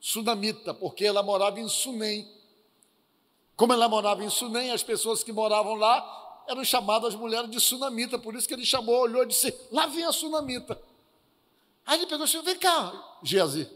Sunamita, 0.00 0.74
porque 0.74 1.04
ela 1.04 1.22
morava 1.22 1.60
em 1.60 1.68
Sunem. 1.68 2.28
Como 3.56 3.72
ela 3.72 3.88
morava 3.88 4.24
em 4.24 4.28
Sunem, 4.28 4.72
as 4.72 4.82
pessoas 4.82 5.22
que 5.22 5.32
moravam 5.32 5.74
lá 5.76 6.25
eram 6.46 6.64
chamadas 6.64 7.14
as 7.14 7.20
mulheres 7.20 7.50
de 7.50 7.60
sunamita, 7.60 8.18
por 8.18 8.34
isso 8.34 8.46
que 8.46 8.54
ele 8.54 8.64
chamou, 8.64 9.00
olhou 9.00 9.22
e 9.22 9.26
disse: 9.26 9.54
Lá 9.70 9.86
vem 9.86 10.04
a 10.04 10.12
sunamita. 10.12 10.80
Aí 11.84 11.98
ele 11.98 12.06
pegou 12.06 12.24
e 12.24 12.28
disse: 12.28 12.42
Vem 12.42 12.58
cá, 12.58 13.18
Geazi, 13.22 13.68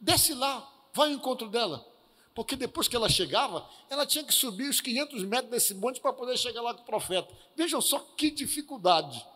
desce 0.00 0.34
lá, 0.34 0.68
vai 0.92 1.08
ao 1.08 1.14
encontro 1.14 1.48
dela. 1.48 1.86
Porque 2.34 2.56
depois 2.56 2.86
que 2.88 2.96
ela 2.96 3.08
chegava, 3.08 3.68
ela 3.88 4.06
tinha 4.06 4.24
que 4.24 4.32
subir 4.32 4.68
os 4.68 4.80
500 4.80 5.24
metros 5.24 5.50
desse 5.50 5.74
monte 5.74 6.00
para 6.00 6.12
poder 6.12 6.38
chegar 6.38 6.62
lá 6.62 6.72
com 6.72 6.82
o 6.82 6.86
profeta. 6.86 7.28
Vejam 7.56 7.80
só 7.80 7.98
que 8.16 8.30
dificuldade. 8.30 9.26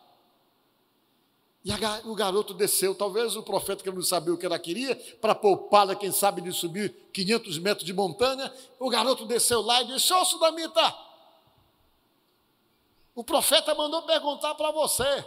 E 1.63 1.71
a, 1.71 2.01
o 2.05 2.13
garoto 2.13 2.53
desceu, 2.53 2.93
talvez 2.93 3.35
o 3.35 3.41
profeta 3.41 3.83
que 3.83 3.89
não 3.89 4.01
sabia 4.03 4.33
o 4.33 4.37
que 4.37 4.45
ela 4.45 4.59
queria, 4.59 4.95
para 5.19 5.33
poupá-la, 5.33 5.95
quem 5.95 6.11
sabe, 6.11 6.39
de 6.39 6.53
subir 6.53 6.89
500 7.11 7.57
metros 7.57 7.85
de 7.85 7.91
montanha. 7.91 8.53
O 8.79 8.87
garoto 8.87 9.25
desceu 9.25 9.61
lá 9.61 9.81
e 9.81 9.87
disse: 9.87 10.13
Ô, 10.13 10.21
oh, 10.21 10.25
Sudamita, 10.25 10.95
o 13.15 13.23
profeta 13.23 13.73
mandou 13.73 14.03
perguntar 14.03 14.53
para 14.55 14.71
você 14.71 15.25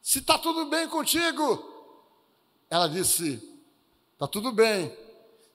se 0.00 0.20
está 0.20 0.38
tudo 0.38 0.66
bem 0.66 0.88
contigo. 0.88 1.72
Ela 2.70 2.86
disse: 2.86 3.42
Está 4.12 4.28
tudo 4.28 4.52
bem. 4.52 4.96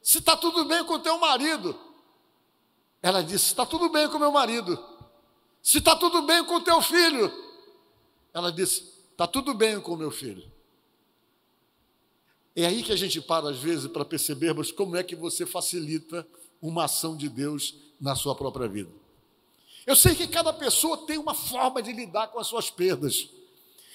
Se 0.01 0.17
está 0.17 0.35
tudo 0.35 0.65
bem 0.65 0.83
com 0.83 0.99
teu 0.99 1.17
marido. 1.17 1.79
Ela 3.01 3.23
disse: 3.23 3.45
Está 3.45 3.65
tudo 3.65 3.89
bem 3.89 4.09
com 4.09 4.19
meu 4.19 4.31
marido. 4.31 4.77
Se 5.61 5.77
está 5.77 5.95
tudo 5.95 6.23
bem 6.23 6.43
com 6.43 6.59
teu 6.61 6.81
filho. 6.81 7.31
Ela 8.33 8.51
disse: 8.51 8.91
Está 9.11 9.25
tudo 9.25 9.53
bem 9.53 9.79
com 9.79 9.95
meu 9.95 10.11
filho. 10.11 10.51
É 12.55 12.65
aí 12.65 12.83
que 12.83 12.91
a 12.91 12.95
gente 12.97 13.21
para, 13.21 13.49
às 13.49 13.59
vezes, 13.59 13.87
para 13.87 14.03
percebermos 14.03 14.71
como 14.71 14.97
é 14.97 15.03
que 15.03 15.15
você 15.15 15.45
facilita 15.45 16.27
uma 16.61 16.85
ação 16.85 17.15
de 17.15 17.29
Deus 17.29 17.75
na 18.01 18.15
sua 18.15 18.35
própria 18.35 18.67
vida. 18.67 18.91
Eu 19.85 19.95
sei 19.95 20.15
que 20.15 20.27
cada 20.27 20.53
pessoa 20.53 21.05
tem 21.05 21.17
uma 21.17 21.33
forma 21.33 21.81
de 21.81 21.91
lidar 21.91 22.27
com 22.27 22.39
as 22.39 22.47
suas 22.47 22.69
perdas. 22.69 23.29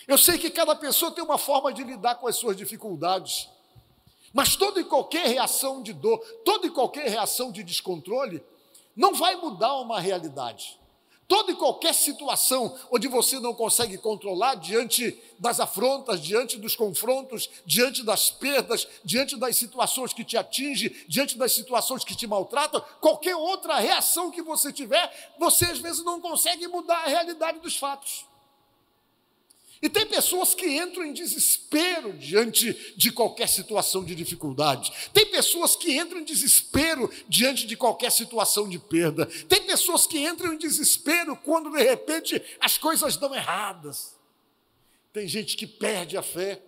Eu 0.07 0.19
sei 0.19 0.39
que 0.39 0.51
cada 0.51 0.75
pessoa 0.75 1.11
tem 1.11 1.25
uma 1.25 1.39
forma 1.39 1.73
de 1.73 1.83
lidar 1.83 2.17
com 2.17 2.27
as 2.27 2.37
suas 2.37 2.57
dificuldades. 2.57 3.49
Mas 4.33 4.57
toda 4.57 4.81
e 4.81 4.85
qualquer 4.85 5.27
reação 5.27 5.83
de 5.83 5.93
dor, 5.93 6.19
toda 6.45 6.67
e 6.67 6.71
qualquer 6.71 7.09
reação 7.09 7.53
de 7.53 7.63
descontrole, 7.63 8.43
não 8.97 9.15
vai 9.15 9.37
mudar 9.37 9.77
uma 9.77 10.01
realidade. 10.01 10.79
Toda 11.27 11.53
e 11.53 11.57
qualquer 11.57 11.95
situação 11.95 12.79
onde 12.91 13.09
você 13.09 13.41
não 13.41 13.55
consegue 13.55 13.97
controlar 13.97 14.57
diante 14.57 15.19
das 15.39 15.59
afrontas, 15.59 16.21
diante 16.21 16.59
dos 16.59 16.77
confrontos, 16.77 17.49
diante 17.65 18.03
das 18.03 18.31
perdas, 18.31 18.87
diante 19.03 19.37
das 19.37 19.57
situações 19.57 20.13
que 20.13 20.25
te 20.25 20.37
atingem, 20.37 20.95
diante 21.09 21.39
das 21.39 21.53
situações 21.53 22.05
que 22.05 22.15
te 22.15 22.27
maltratam, 22.27 22.85
qualquer 23.01 23.37
outra 23.37 23.79
reação 23.79 24.31
que 24.31 24.43
você 24.43 24.73
tiver, 24.73 25.35
você 25.39 25.65
às 25.67 25.79
vezes 25.79 26.05
não 26.05 26.21
consegue 26.21 26.69
mudar 26.69 26.99
a 27.05 27.09
realidade 27.09 27.59
dos 27.59 27.77
fatos. 27.77 28.27
E 29.85 29.89
tem 29.91 30.07
pessoas 30.07 30.55
que 30.55 30.67
entram 30.67 31.05
em 31.05 31.13
desespero 31.13 32.15
diante 32.15 32.95
de 32.97 33.13
qualquer 33.13 33.47
situação 33.47 34.03
de 34.03 34.15
dificuldade. 34.15 34.91
Tem 35.13 35.27
pessoas 35.27 35.77
que 35.77 35.95
entram 35.95 36.21
em 36.21 36.25
desespero 36.25 37.11
diante 37.29 37.67
de 37.67 37.77
qualquer 37.77 38.11
situação 38.11 38.67
de 38.67 38.79
perda. 38.79 39.27
Tem 39.47 39.61
pessoas 39.67 40.07
que 40.07 40.19
entram 40.19 40.55
em 40.55 40.57
desespero 40.57 41.37
quando 41.37 41.71
de 41.71 41.83
repente 41.83 42.41
as 42.59 42.79
coisas 42.79 43.19
dão 43.19 43.35
erradas. 43.35 44.17
Tem 45.13 45.29
gente 45.29 45.55
que 45.55 45.67
perde 45.67 46.17
a 46.17 46.23
fé. 46.23 46.63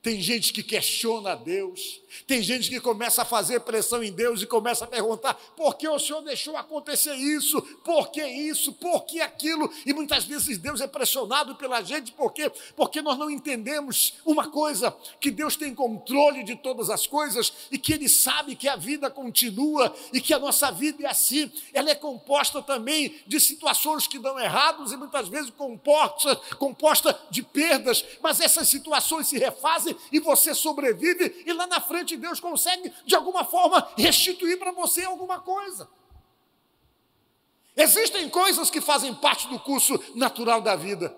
Tem 0.00 0.18
gente 0.22 0.50
que 0.50 0.62
questiona 0.62 1.32
a 1.32 1.34
Deus, 1.34 2.00
tem 2.26 2.42
gente 2.42 2.68
que 2.68 2.80
começa 2.80 3.22
a 3.22 3.24
fazer 3.24 3.60
pressão 3.60 4.02
em 4.02 4.12
Deus 4.12 4.42
e 4.42 4.46
começa 4.46 4.84
a 4.84 4.88
perguntar: 4.88 5.34
por 5.56 5.76
que 5.76 5.88
o 5.88 5.98
Senhor 5.98 6.22
deixou 6.22 6.56
acontecer 6.56 7.14
isso? 7.14 7.60
Por 7.84 8.10
que 8.10 8.24
isso? 8.24 8.72
Por 8.72 9.04
que 9.04 9.20
aquilo? 9.20 9.70
E 9.84 9.92
muitas 9.92 10.24
vezes 10.24 10.58
Deus 10.58 10.80
é 10.80 10.86
pressionado 10.86 11.54
pela 11.56 11.82
gente, 11.82 12.12
por 12.12 12.32
quê? 12.32 12.50
Porque 12.76 13.02
nós 13.02 13.18
não 13.18 13.30
entendemos 13.30 14.14
uma 14.24 14.48
coisa: 14.50 14.94
que 15.20 15.30
Deus 15.30 15.56
tem 15.56 15.74
controle 15.74 16.44
de 16.44 16.56
todas 16.56 16.90
as 16.90 17.06
coisas 17.06 17.52
e 17.70 17.78
que 17.78 17.92
Ele 17.92 18.08
sabe 18.08 18.56
que 18.56 18.68
a 18.68 18.76
vida 18.76 19.10
continua 19.10 19.94
e 20.12 20.20
que 20.20 20.34
a 20.34 20.38
nossa 20.38 20.70
vida 20.70 21.04
é 21.04 21.10
assim. 21.10 21.50
Ela 21.72 21.90
é 21.90 21.94
composta 21.94 22.62
também 22.62 23.20
de 23.26 23.40
situações 23.40 24.06
que 24.06 24.18
dão 24.18 24.38
errados 24.38 24.92
e 24.92 24.96
muitas 24.96 25.28
vezes 25.28 25.50
composta, 25.50 26.36
composta 26.58 27.18
de 27.30 27.42
perdas, 27.42 28.04
mas 28.22 28.40
essas 28.40 28.68
situações 28.68 29.28
se 29.28 29.38
refazem 29.38 29.96
e 30.10 30.20
você 30.20 30.54
sobrevive, 30.54 31.42
e 31.46 31.52
lá 31.52 31.66
na 31.66 31.80
frente 31.80 32.03
Deus 32.04 32.40
consegue, 32.40 32.92
de 33.06 33.14
alguma 33.14 33.44
forma, 33.44 33.88
restituir 33.96 34.58
para 34.58 34.72
você 34.72 35.04
alguma 35.04 35.40
coisa. 35.40 35.88
Existem 37.76 38.28
coisas 38.28 38.70
que 38.70 38.80
fazem 38.80 39.14
parte 39.14 39.48
do 39.48 39.58
curso 39.58 39.98
natural 40.14 40.60
da 40.60 40.76
vida 40.76 41.16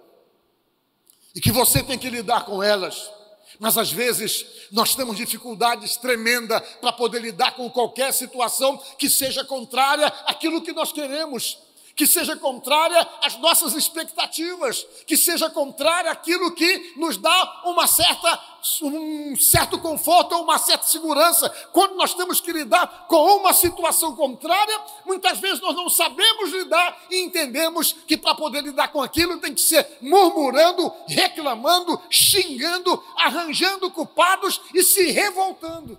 e 1.35 1.41
que 1.41 1.53
você 1.53 1.83
tem 1.83 1.99
que 1.99 2.09
lidar 2.09 2.45
com 2.47 2.63
elas. 2.63 3.11
Mas 3.59 3.77
às 3.77 3.91
vezes 3.91 4.47
nós 4.71 4.95
temos 4.95 5.17
dificuldades 5.17 5.97
tremendas 5.97 6.63
para 6.81 6.93
poder 6.93 7.21
lidar 7.21 7.57
com 7.57 7.71
qualquer 7.71 8.13
situação 8.13 8.77
que 8.99 9.11
seja 9.11 9.45
contrária 9.45 10.07
àquilo 10.27 10.63
que 10.63 10.73
nós 10.73 10.93
queremos 10.93 11.66
que 11.97 12.07
seja 12.07 12.37
contrária 12.37 13.09
às 13.23 13.39
nossas 13.39 13.73
expectativas, 13.73 14.87
que 15.07 15.17
seja 15.17 15.49
contrária 15.49 16.11
àquilo 16.11 16.55
que 16.55 16.93
nos 16.95 17.17
dá 17.17 17.63
uma 17.65 17.87
certa, 17.87 18.39
um 18.83 19.35
certo 19.35 19.79
conforto 19.79 20.35
ou 20.35 20.43
uma 20.43 20.59
certa 20.59 20.87
segurança. 20.87 21.49
Quando 21.73 21.95
nós 21.95 22.13
temos 22.13 22.39
que 22.39 22.53
lidar 22.53 23.07
com 23.09 23.39
uma 23.39 23.55
situação 23.55 24.15
contrária, 24.15 24.79
muitas 25.07 25.39
vezes 25.41 25.59
nós 25.63 25.75
não 25.75 25.89
sabemos 25.89 26.53
lidar 26.53 27.07
e 27.11 27.23
entendemos 27.23 27.95
que 28.07 28.19
para 28.19 28.35
poder 28.35 28.63
lidar 28.63 28.89
com 28.89 29.01
aquilo 29.01 29.39
tem 29.39 29.55
que 29.55 29.63
ser 29.63 29.97
murmurando, 30.03 30.93
reclamando, 31.09 31.99
xingando, 32.11 33.03
arranjando 33.17 33.91
culpados 33.91 34.61
e 34.75 34.83
se 34.83 35.13
revoltando. 35.13 35.99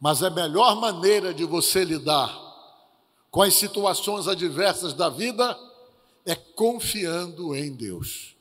Mas 0.00 0.20
a 0.20 0.30
melhor 0.30 0.74
maneira 0.74 1.32
de 1.32 1.44
você 1.44 1.84
lidar 1.84 2.41
com 3.32 3.40
as 3.40 3.54
situações 3.54 4.28
adversas 4.28 4.92
da 4.92 5.08
vida 5.08 5.58
é 6.26 6.34
confiando 6.34 7.56
em 7.56 7.72
Deus. 7.72 8.36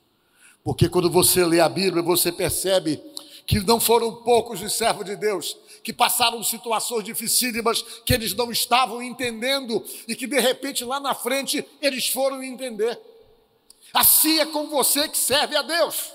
Porque 0.66 0.90
quando 0.90 1.10
você 1.10 1.46
lê 1.46 1.62
a 1.62 1.70
Bíblia, 1.70 2.04
você 2.04 2.30
percebe 2.30 3.02
que 3.48 3.62
não 3.62 3.80
foram 3.80 4.14
poucos 4.16 4.62
os 4.62 4.74
servos 4.74 5.06
de 5.06 5.16
Deus 5.16 5.58
que 5.82 5.94
passaram 5.94 6.44
situações 6.44 7.06
dificílimas 7.06 7.82
que 8.06 8.14
eles 8.14 8.36
não 8.36 8.52
estavam 8.52 9.02
entendendo 9.02 9.84
e 10.08 10.16
que 10.16 10.28
de 10.28 10.40
repente 10.40 10.84
lá 10.84 11.00
na 11.00 11.16
frente 11.16 11.66
eles 11.82 12.10
foram 12.10 12.44
entender. 12.44 13.00
Assim 13.94 14.40
é 14.40 14.46
com 14.46 14.68
você 14.68 15.08
que 15.08 15.18
serve 15.18 15.56
a 15.56 15.62
Deus. 15.62 16.12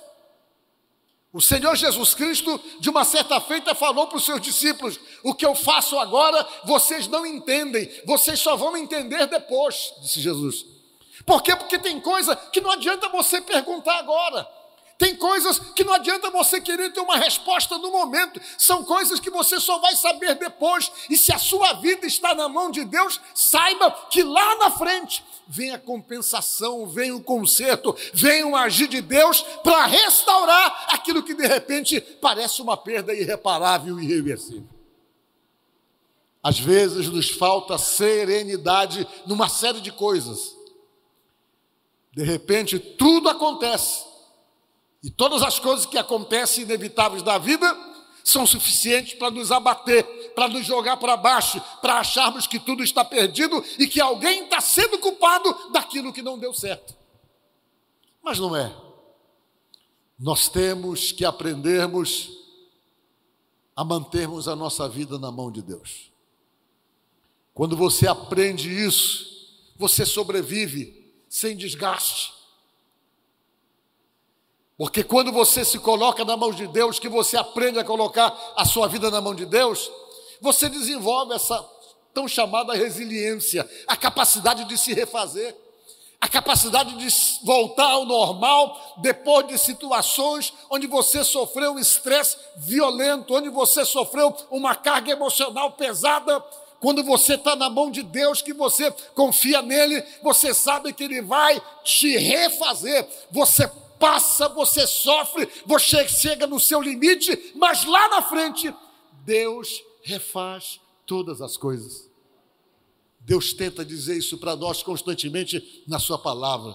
O 1.37 1.43
Senhor 1.43 1.76
Jesus 1.76 2.14
Cristo, 2.14 2.59
de 2.81 2.88
uma 2.88 3.05
certa 3.05 3.38
feita, 3.43 3.75
falou 3.75 4.07
para 4.07 4.16
os 4.16 4.25
seus 4.25 4.40
discípulos: 4.40 4.99
O 5.23 5.35
que 5.35 5.45
eu 5.45 5.55
faço 5.55 5.99
agora, 5.99 6.49
vocês 6.64 7.07
não 7.09 7.26
entendem, 7.26 7.87
vocês 8.07 8.40
só 8.40 8.57
vão 8.57 8.75
entender 8.75 9.26
depois, 9.26 9.93
disse 10.00 10.19
Jesus. 10.19 10.64
Por 11.26 11.43
quê? 11.43 11.55
Porque 11.55 11.78
tem 11.78 12.00
coisa 12.00 12.35
que 12.35 12.59
não 12.62 12.71
adianta 12.71 13.11
você 13.11 13.38
perguntar 13.43 13.99
agora. 13.99 14.49
Tem 14.99 15.15
coisas 15.15 15.59
que 15.59 15.85
não 15.85 15.93
adianta 15.93 16.31
você 16.31 16.59
querer 16.59 16.91
ter 16.91 17.00
uma 17.00 17.19
resposta 17.19 17.76
no 17.76 17.91
momento, 17.91 18.41
são 18.57 18.83
coisas 18.83 19.21
que 19.21 19.29
você 19.29 19.61
só 19.61 19.79
vai 19.79 19.95
saber 19.95 20.37
depois. 20.37 20.91
E 21.11 21.19
se 21.19 21.33
a 21.33 21.38
sua 21.38 21.75
vida 21.75 22.07
está 22.07 22.35
na 22.35 22.49
mão 22.49 22.71
de 22.71 22.83
Deus, 22.85 23.21
saiba 23.35 23.91
que 24.11 24.23
lá 24.23 24.57
na 24.57 24.71
frente 24.71 25.23
vem 25.47 25.71
a 25.71 25.79
compensação, 25.79 26.87
vem 26.87 27.12
o 27.12 27.23
conserto, 27.23 27.95
vem 28.15 28.45
o 28.45 28.57
agir 28.57 28.88
de 28.88 29.03
Deus 29.03 29.43
para 29.62 29.85
restaurar 29.85 30.87
aquilo 30.88 31.23
que 31.23 31.35
de 31.35 31.47
repente 31.47 32.00
parece 32.00 32.62
uma 32.62 32.76
perda 32.76 33.15
irreparável 33.15 34.00
e 34.00 34.05
irreversível. 34.05 34.67
Às 36.43 36.59
vezes 36.59 37.09
nos 37.09 37.29
falta 37.29 37.76
serenidade 37.76 39.07
numa 39.26 39.49
série 39.49 39.81
de 39.81 39.93
coisas. 39.93 40.57
De 42.12 42.25
repente 42.25 42.79
tudo 42.79 43.29
acontece 43.29 44.15
e 45.07 45.11
todas 45.11 45.41
as 45.41 45.61
coisas 45.61 45.87
que 45.87 45.97
acontecem 45.97 46.65
inevitáveis 46.65 47.23
da 47.23 47.39
vida 47.39 47.65
são 48.25 48.45
suficientes 48.45 49.15
para 49.15 49.31
nos 49.31 49.53
abater, 49.53 50.05
para 50.35 50.49
nos 50.49 50.66
jogar 50.66 50.97
para 50.97 51.16
baixo, 51.16 51.62
para 51.81 52.01
acharmos 52.01 52.49
que 52.49 52.59
tudo 52.59 52.83
está 52.83 53.05
perdido 53.05 53.64
e 53.79 53.87
que 53.87 54.01
alguém 54.01 54.42
está 54.42 54.61
sendo 54.61 54.99
culpado 54.99 55.71
daquilo 55.71 56.12
que 56.12 56.23
não 56.23 56.37
deu 56.37 56.53
certo. 56.53 56.97
Mas 58.21 58.40
não 58.40 58.57
é. 58.57 58.75
Nós 60.19 60.49
temos 60.49 61.12
que 61.12 61.25
aprendermos 61.25 62.29
a 63.77 63.85
mantermos 63.85 64.49
a 64.49 64.57
nossa 64.57 64.88
vida 64.88 65.21
na 65.21 65.31
mão 65.31 65.53
de 65.53 65.62
Deus. 65.62 66.11
Quando 67.55 67.77
você 67.77 68.09
aprende 68.09 68.69
isso, 68.69 69.55
você 69.77 70.05
sobrevive 70.05 71.14
sem 71.29 71.57
desgaste, 71.57 72.35
porque 74.79 75.03
quando 75.03 75.33
você 75.33 75.65
se 75.65 75.79
coloca 75.79 76.25
na 76.25 76.37
mão 76.37 76.51
de 76.51 76.67
Deus, 76.67 76.99
que 76.99 77.09
você 77.09 77.37
aprende 77.37 77.79
a 77.79 77.85
colocar 77.85 78.37
a 78.57 78.65
sua 78.65 78.87
vida 78.87 79.11
na 79.11 79.21
mão 79.21 79.35
de 79.35 79.47
Deus, 79.47 79.91
você 80.41 80.69
desenvolve 80.69 81.35
essa 81.35 81.65
tão 82.12 82.29
chamada 82.29 82.75
resiliência, 82.75 83.69
a 83.87 83.97
capacidade 83.97 84.65
de 84.65 84.77
se 84.77 84.93
refazer, 84.93 85.57
a 86.21 86.29
capacidade 86.29 86.95
de 86.97 87.07
voltar 87.45 87.91
ao 87.91 88.05
normal 88.05 88.97
depois 88.99 89.47
de 89.49 89.59
situações 89.59 90.53
onde 90.71 90.87
você 90.87 91.23
sofreu 91.23 91.73
um 91.73 91.79
estresse 91.79 92.37
violento, 92.57 93.35
onde 93.35 93.49
você 93.49 93.85
sofreu 93.85 94.35
uma 94.51 94.75
carga 94.75 95.12
emocional 95.12 95.73
pesada. 95.73 96.43
Quando 96.81 97.03
você 97.03 97.35
está 97.35 97.57
na 97.57 97.71
mão 97.71 97.91
de 97.91 98.03
Deus, 98.03 98.43
que 98.43 98.53
você 98.53 98.91
confia 99.15 99.62
nele, 99.62 100.03
você 100.23 100.53
sabe 100.53 100.93
que 100.93 101.05
ele 101.05 101.23
vai 101.23 101.61
te 101.85 102.17
refazer. 102.17 103.07
Você 103.31 103.71
passa, 103.98 104.48
você 104.48 104.87
sofre, 104.87 105.48
você 105.64 106.06
chega 106.09 106.46
no 106.46 106.61
seu 106.61 106.80
limite, 106.80 107.52
mas 107.54 107.85
lá 107.85 108.09
na 108.09 108.22
frente, 108.22 108.72
Deus 109.24 109.82
refaz 110.02 110.80
todas 111.04 111.40
as 111.40 111.56
coisas. 111.56 112.11
Deus 113.20 113.52
tenta 113.52 113.85
dizer 113.85 114.16
isso 114.16 114.38
para 114.38 114.54
nós 114.54 114.82
constantemente 114.82 115.82
na 115.87 115.98
Sua 115.98 116.18
palavra. 116.18 116.74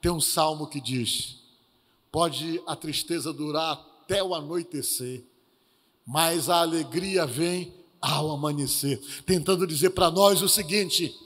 Tem 0.00 0.10
um 0.10 0.20
salmo 0.20 0.66
que 0.66 0.80
diz: 0.80 1.38
pode 2.12 2.62
a 2.66 2.76
tristeza 2.76 3.32
durar 3.32 3.72
até 4.02 4.22
o 4.22 4.34
anoitecer, 4.34 5.24
mas 6.06 6.50
a 6.50 6.60
alegria 6.60 7.26
vem 7.26 7.74
ao 8.00 8.30
amanhecer, 8.30 9.00
tentando 9.24 9.66
dizer 9.66 9.90
para 9.90 10.10
nós 10.10 10.42
o 10.42 10.48
seguinte: 10.48 11.18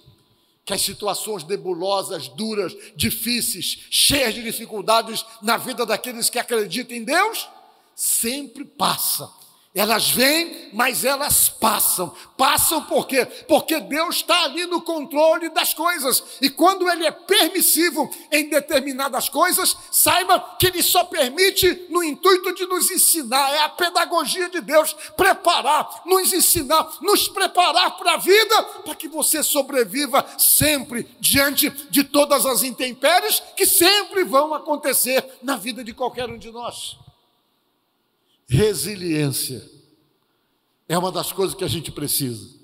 que 0.64 0.72
as 0.72 0.82
situações 0.82 1.44
nebulosas, 1.44 2.28
duras, 2.28 2.76
difíceis, 2.94 3.86
cheias 3.90 4.34
de 4.34 4.42
dificuldades 4.42 5.24
na 5.42 5.56
vida 5.56 5.84
daqueles 5.86 6.30
que 6.30 6.38
acreditam 6.38 6.96
em 6.96 7.04
Deus, 7.04 7.48
sempre 7.94 8.64
passa. 8.64 9.39
Elas 9.72 10.10
vêm, 10.10 10.68
mas 10.72 11.04
elas 11.04 11.48
passam. 11.48 12.12
Passam 12.36 12.82
por 12.82 13.06
quê? 13.06 13.24
Porque 13.46 13.78
Deus 13.78 14.16
está 14.16 14.42
ali 14.42 14.66
no 14.66 14.82
controle 14.82 15.48
das 15.50 15.72
coisas. 15.72 16.24
E 16.42 16.50
quando 16.50 16.90
Ele 16.90 17.06
é 17.06 17.12
permissivo 17.12 18.10
em 18.32 18.48
determinadas 18.48 19.28
coisas, 19.28 19.76
saiba 19.92 20.56
que 20.58 20.66
Ele 20.66 20.82
só 20.82 21.04
permite 21.04 21.86
no 21.88 22.02
intuito 22.02 22.52
de 22.52 22.66
nos 22.66 22.90
ensinar. 22.90 23.48
É 23.52 23.62
a 23.62 23.68
pedagogia 23.68 24.48
de 24.48 24.60
Deus 24.60 24.92
preparar, 25.16 26.02
nos 26.04 26.32
ensinar, 26.32 26.98
nos 27.00 27.28
preparar 27.28 27.96
para 27.96 28.14
a 28.14 28.16
vida, 28.16 28.62
para 28.84 28.96
que 28.96 29.06
você 29.06 29.40
sobreviva 29.40 30.26
sempre 30.36 31.08
diante 31.20 31.70
de 31.88 32.02
todas 32.02 32.44
as 32.44 32.64
intempéries 32.64 33.40
que 33.56 33.64
sempre 33.64 34.24
vão 34.24 34.52
acontecer 34.52 35.24
na 35.40 35.54
vida 35.54 35.84
de 35.84 35.94
qualquer 35.94 36.28
um 36.28 36.38
de 36.38 36.50
nós. 36.50 36.98
Resiliência 38.52 39.64
é 40.88 40.98
uma 40.98 41.12
das 41.12 41.30
coisas 41.30 41.54
que 41.54 41.62
a 41.62 41.68
gente 41.68 41.92
precisa. 41.92 42.58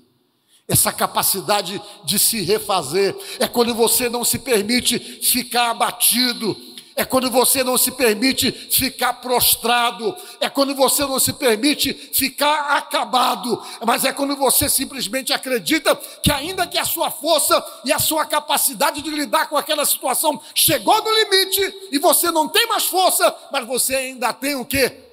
Essa 0.67 0.91
capacidade 0.91 1.81
de 2.03 2.19
se 2.19 2.41
refazer 2.41 3.15
é 3.39 3.47
quando 3.47 3.73
você 3.73 4.09
não 4.09 4.25
se 4.25 4.37
permite 4.37 4.99
ficar 4.99 5.69
abatido, 5.69 6.57
é 6.93 7.05
quando 7.05 7.31
você 7.31 7.63
não 7.63 7.77
se 7.77 7.91
permite 7.91 8.51
ficar 8.51 9.13
prostrado, 9.13 10.13
é 10.41 10.49
quando 10.49 10.75
você 10.75 11.03
não 11.03 11.21
se 11.21 11.31
permite 11.31 11.93
ficar 11.93 12.75
acabado, 12.75 13.63
mas 13.85 14.03
é 14.03 14.11
quando 14.11 14.35
você 14.35 14.67
simplesmente 14.67 15.31
acredita 15.31 15.95
que, 16.21 16.33
ainda 16.33 16.67
que 16.67 16.77
a 16.77 16.83
sua 16.83 17.09
força 17.09 17.65
e 17.85 17.93
a 17.93 17.99
sua 17.99 18.25
capacidade 18.25 19.01
de 19.01 19.09
lidar 19.09 19.47
com 19.47 19.55
aquela 19.55 19.85
situação 19.85 20.37
chegou 20.53 21.01
no 21.01 21.13
limite 21.17 21.87
e 21.93 21.97
você 21.97 22.29
não 22.29 22.49
tem 22.49 22.67
mais 22.67 22.83
força, 22.83 23.33
mas 23.53 23.65
você 23.65 23.95
ainda 23.95 24.33
tem 24.33 24.53
o 24.55 24.65
que? 24.65 25.06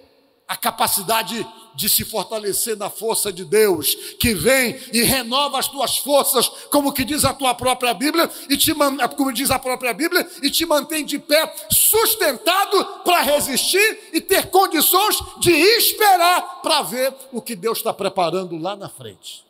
A 0.47 0.57
capacidade 0.57 1.47
de 1.75 1.89
se 1.89 2.05
fortalecer 2.05 2.77
na 2.77 2.89
força 2.89 3.33
de 3.33 3.45
Deus, 3.45 3.95
que 4.19 4.35
vem 4.35 4.79
e 4.93 5.03
renova 5.03 5.59
as 5.59 5.67
tuas 5.67 5.99
forças, 5.99 6.49
como 6.71 6.93
que 6.93 7.05
diz 7.05 7.25
a 7.25 7.35
tua 7.35 7.55
própria 7.55 7.93
Bíblia, 7.93 8.31
e 8.49 8.57
te 8.57 8.73
como 9.17 9.33
diz 9.33 9.51
a 9.51 9.59
própria 9.59 9.93
Bíblia, 9.93 10.29
e 10.43 10.51
te 10.51 10.65
mantém 10.65 11.05
de 11.05 11.19
pé, 11.19 11.53
sustentado 11.71 12.85
para 13.03 13.23
resistir 13.23 14.11
e 14.13 14.21
ter 14.21 14.51
condições 14.51 15.17
de 15.41 15.51
esperar 15.51 16.63
para 16.63 16.83
ver 16.83 17.15
o 17.33 17.43
que 17.43 17.57
Deus 17.57 17.79
está 17.79 17.93
preparando 17.93 18.57
lá 18.57 18.77
na 18.77 18.89
frente. 18.89 19.45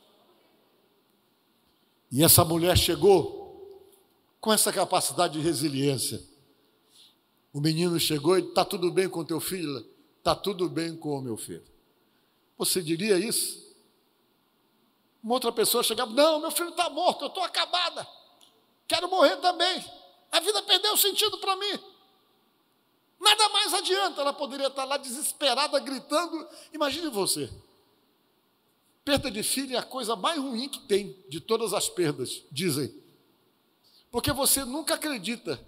E 2.11 2.23
essa 2.23 2.45
mulher 2.45 2.79
chegou 2.79 3.45
com 4.41 4.53
essa 4.53 4.73
capacidade 4.73 5.35
de 5.35 5.41
resiliência. 5.41 6.23
O 7.53 7.61
menino 7.61 7.99
chegou 7.99 8.39
e 8.39 8.43
está 8.43 8.65
tudo 8.65 8.91
bem 8.91 9.09
com 9.09 9.25
teu 9.25 9.41
filho? 9.41 9.94
Está 10.25 10.35
tudo 10.35 10.71
bem 10.71 10.97
com 10.97 11.19
o 11.19 11.21
meu 11.21 11.37
filho. 11.37 11.63
Você 12.57 12.83
diria 12.83 13.19
isso? 13.19 13.63
Uma 15.23 15.35
outra 15.35 15.53
pessoa 15.53 15.83
chegava: 15.83 16.11
Não, 16.13 16.41
meu 16.41 16.51
filho 16.51 16.71
está 16.71 16.89
morto, 16.89 17.27
eu 17.27 17.29
estou 17.29 17.43
acabada. 17.43 18.09
Quero 18.89 19.07
morrer 19.11 19.37
também. 19.37 19.85
A 20.33 20.41
vida 20.41 20.63
perdeu 20.63 20.97
sentido 20.97 21.37
para 21.37 21.55
mim. 21.57 21.79
Nada 23.21 23.51
mais 23.51 23.75
adianta. 23.75 24.23
Ela 24.23 24.33
poderia 24.33 24.69
estar 24.69 24.87
lá 24.87 24.97
desesperada, 24.97 25.79
gritando. 25.79 26.49
Imagine 26.73 27.11
você. 27.11 27.53
Perda 29.05 29.31
de 29.31 29.43
filho 29.43 29.77
é 29.77 29.79
a 29.79 29.83
coisa 29.83 30.17
mais 30.17 30.41
ruim 30.41 30.71
que 30.71 30.79
tem 30.89 31.23
de 31.29 31.39
todas 31.39 31.75
as 31.75 31.91
perdas, 31.91 32.43
dizem. 32.51 32.95
Porque 34.11 34.33
você 34.33 34.65
nunca 34.65 34.95
acredita 34.95 35.61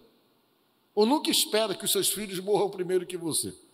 ou 0.94 1.04
nunca 1.04 1.30
espera 1.30 1.74
que 1.74 1.84
os 1.84 1.92
seus 1.92 2.08
filhos 2.08 2.40
morram 2.40 2.70
primeiro 2.70 3.04
que 3.04 3.18
você. 3.18 3.65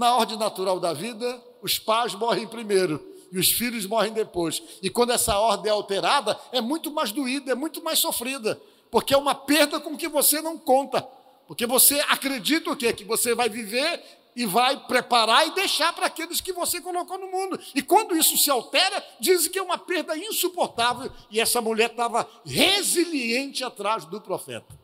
Na 0.00 0.16
ordem 0.16 0.38
natural 0.38 0.80
da 0.80 0.94
vida, 0.94 1.44
os 1.60 1.78
pais 1.78 2.14
morrem 2.14 2.48
primeiro 2.48 3.06
e 3.30 3.38
os 3.38 3.50
filhos 3.50 3.84
morrem 3.84 4.14
depois. 4.14 4.62
E 4.80 4.88
quando 4.88 5.10
essa 5.10 5.38
ordem 5.38 5.68
é 5.68 5.74
alterada, 5.74 6.40
é 6.52 6.60
muito 6.62 6.90
mais 6.90 7.12
doída, 7.12 7.52
é 7.52 7.54
muito 7.54 7.84
mais 7.84 7.98
sofrida, 7.98 8.58
porque 8.90 9.12
é 9.12 9.16
uma 9.18 9.34
perda 9.34 9.78
com 9.78 9.98
que 9.98 10.08
você 10.08 10.40
não 10.40 10.56
conta. 10.56 11.02
Porque 11.46 11.66
você 11.66 12.00
acredita 12.08 12.70
o 12.70 12.76
quê? 12.76 12.94
Que 12.94 13.04
você 13.04 13.34
vai 13.34 13.50
viver 13.50 14.02
e 14.34 14.46
vai 14.46 14.86
preparar 14.86 15.46
e 15.46 15.54
deixar 15.54 15.92
para 15.92 16.06
aqueles 16.06 16.40
que 16.40 16.54
você 16.54 16.80
colocou 16.80 17.18
no 17.18 17.30
mundo. 17.30 17.60
E 17.74 17.82
quando 17.82 18.16
isso 18.16 18.38
se 18.38 18.50
altera, 18.50 19.04
dizem 19.20 19.52
que 19.52 19.58
é 19.58 19.62
uma 19.62 19.76
perda 19.76 20.16
insuportável. 20.16 21.12
E 21.30 21.38
essa 21.38 21.60
mulher 21.60 21.90
estava 21.90 22.26
resiliente 22.46 23.62
atrás 23.62 24.06
do 24.06 24.18
profeta. 24.18 24.80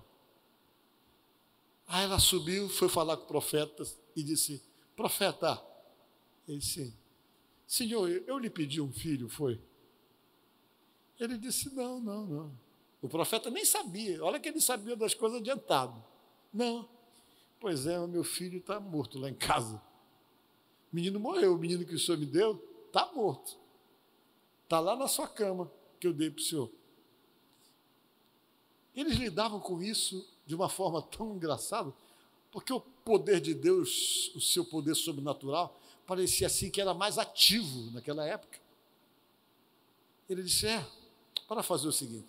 Aí 1.88 2.05
ela 2.05 2.18
subiu, 2.18 2.68
foi 2.68 2.90
falar 2.90 3.16
com 3.16 3.24
o 3.24 3.29
profeta 3.29 3.83
e 4.14 4.22
disse: 4.22 4.62
Profeta, 4.96 5.62
ele 6.48 6.59
disse: 6.59 6.92
Senhor, 7.66 8.09
eu 8.09 8.38
lhe 8.38 8.48
pedi 8.48 8.80
um 8.80 8.90
filho, 8.90 9.28
foi? 9.28 9.61
Ele 11.20 11.37
disse: 11.37 11.72
Não, 11.74 12.00
não, 12.00 12.26
não. 12.26 12.66
O 13.02 13.09
profeta 13.09 13.50
nem 13.50 13.64
sabia, 13.64 14.24
olha 14.24 14.40
que 14.40 14.48
ele 14.48 14.61
sabia 14.61 14.96
das 14.96 15.14
coisas 15.14 15.38
adiantado. 15.38 16.02
Não. 16.52 16.88
Pois 17.61 17.87
é, 17.87 18.04
meu 18.06 18.24
filho 18.24 18.59
está 18.59 18.80
morto 18.80 19.18
lá 19.18 19.28
em 19.28 19.35
casa. 19.35 19.76
O 20.92 20.96
menino 20.96 21.20
morreu, 21.20 21.54
o 21.54 21.59
menino 21.59 21.85
que 21.85 21.94
o 21.94 21.98
senhor 21.98 22.18
me 22.18 22.26
deu 22.26 22.62
está 22.87 23.12
morto. 23.12 23.59
Está 24.64 24.80
lá 24.80 24.96
na 24.96 25.06
sua 25.06 25.28
cama 25.28 25.70
que 26.00 26.06
eu 26.06 26.12
dei 26.12 26.30
para 26.30 26.40
o 26.40 26.44
senhor. 26.44 26.70
Eles 28.94 29.16
lidavam 29.16 29.61
com 29.61 29.82
isso 29.82 30.26
de 30.46 30.54
uma 30.54 30.68
forma 30.68 31.02
tão 31.02 31.37
engraçada, 31.37 31.92
porque 32.57 32.73
o 32.73 32.81
poder 32.81 33.38
de 33.38 33.53
Deus, 33.53 34.33
o 34.35 34.40
seu 34.40 34.64
poder 34.64 34.95
sobrenatural, 34.95 35.79
parecia 36.07 36.47
assim 36.47 36.71
que 36.71 36.81
era 36.81 36.95
mais 36.95 37.19
ativo 37.19 37.90
naquela 37.90 38.25
época. 38.25 38.59
Ele 40.27 40.42
disse: 40.42 40.66
É, 40.66 40.83
para 41.47 41.62
fazer 41.62 41.87
o 41.87 41.92
seguinte, 41.92 42.27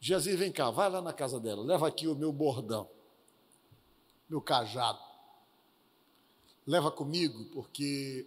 Jazir, 0.00 0.38
vem 0.38 0.50
cá, 0.50 0.70
vai 0.70 0.88
lá 0.88 1.02
na 1.02 1.12
casa 1.12 1.38
dela, 1.38 1.62
leva 1.62 1.86
aqui 1.86 2.08
o 2.08 2.14
meu 2.14 2.32
bordão 2.32 2.88
meu 4.32 4.40
cajado. 4.40 4.98
Leva 6.66 6.90
comigo, 6.90 7.44
porque. 7.52 8.26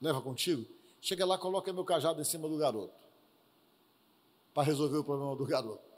Leva 0.00 0.20
contigo? 0.20 0.66
Chega 1.00 1.24
lá, 1.24 1.38
coloca 1.38 1.72
meu 1.72 1.84
cajado 1.84 2.20
em 2.20 2.24
cima 2.24 2.48
do 2.48 2.58
garoto. 2.58 2.92
Para 4.52 4.64
resolver 4.64 4.98
o 4.98 5.04
problema 5.04 5.36
do 5.36 5.46
garoto. 5.46 5.93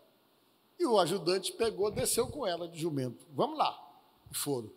E 0.79 0.87
o 0.87 0.99
ajudante 0.99 1.53
pegou, 1.53 1.91
desceu 1.91 2.29
com 2.29 2.47
ela 2.47 2.69
de 2.69 2.79
jumento. 2.79 3.27
Vamos 3.33 3.59
lá. 3.59 3.79
E 4.31 4.37
foram. 4.37 4.71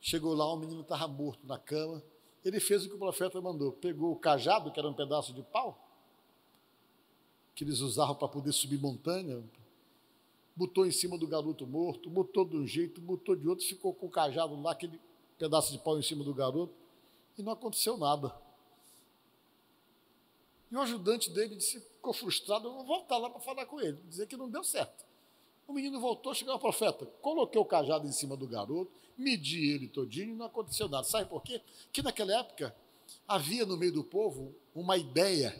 Chegou 0.00 0.34
lá, 0.34 0.52
o 0.52 0.56
menino 0.56 0.82
estava 0.82 1.08
morto 1.08 1.44
na 1.46 1.58
cama. 1.58 2.02
Ele 2.44 2.60
fez 2.60 2.84
o 2.84 2.88
que 2.88 2.94
o 2.94 2.98
profeta 2.98 3.40
mandou. 3.40 3.72
Pegou 3.72 4.12
o 4.12 4.16
cajado, 4.16 4.70
que 4.70 4.78
era 4.78 4.88
um 4.88 4.94
pedaço 4.94 5.32
de 5.32 5.42
pau, 5.42 5.76
que 7.54 7.64
eles 7.64 7.80
usavam 7.80 8.14
para 8.14 8.28
poder 8.28 8.52
subir 8.52 8.78
montanha, 8.78 9.42
botou 10.54 10.86
em 10.86 10.92
cima 10.92 11.18
do 11.18 11.26
garoto 11.26 11.66
morto, 11.66 12.08
botou 12.08 12.44
de 12.44 12.56
um 12.56 12.66
jeito, 12.66 13.00
botou 13.00 13.34
de 13.34 13.48
outro, 13.48 13.66
ficou 13.66 13.92
com 13.92 14.06
o 14.06 14.10
cajado 14.10 14.60
lá, 14.60 14.72
aquele 14.72 15.00
pedaço 15.38 15.72
de 15.72 15.78
pau 15.78 15.98
em 15.98 16.02
cima 16.02 16.22
do 16.22 16.32
garoto, 16.32 16.72
e 17.36 17.42
não 17.42 17.52
aconteceu 17.52 17.96
nada. 17.98 18.34
E 20.76 20.78
o 20.78 20.82
ajudante 20.82 21.30
dele 21.30 21.56
disse, 21.56 21.80
ficou 21.80 22.12
frustrado, 22.12 22.68
eu 22.68 22.74
vou 22.74 22.84
voltar 22.84 23.16
lá 23.16 23.30
para 23.30 23.40
falar 23.40 23.64
com 23.64 23.80
ele, 23.80 23.98
dizer 24.10 24.26
que 24.26 24.36
não 24.36 24.46
deu 24.46 24.62
certo. 24.62 25.06
O 25.66 25.72
menino 25.72 25.98
voltou, 25.98 26.34
chegou 26.34 26.52
ao 26.52 26.60
profeta, 26.60 27.06
coloquei 27.22 27.58
o 27.58 27.64
cajado 27.64 28.06
em 28.06 28.12
cima 28.12 28.36
do 28.36 28.46
garoto, 28.46 28.92
medi 29.16 29.70
ele 29.70 29.88
todinho 29.88 30.34
e 30.34 30.36
não 30.36 30.44
aconteceu 30.44 30.86
nada. 30.86 31.04
Sabe 31.04 31.30
por 31.30 31.42
quê? 31.42 31.62
Que 31.90 32.02
naquela 32.02 32.40
época 32.40 32.76
havia 33.26 33.64
no 33.64 33.74
meio 33.74 33.90
do 33.90 34.04
povo 34.04 34.54
uma 34.74 34.98
ideia, 34.98 35.58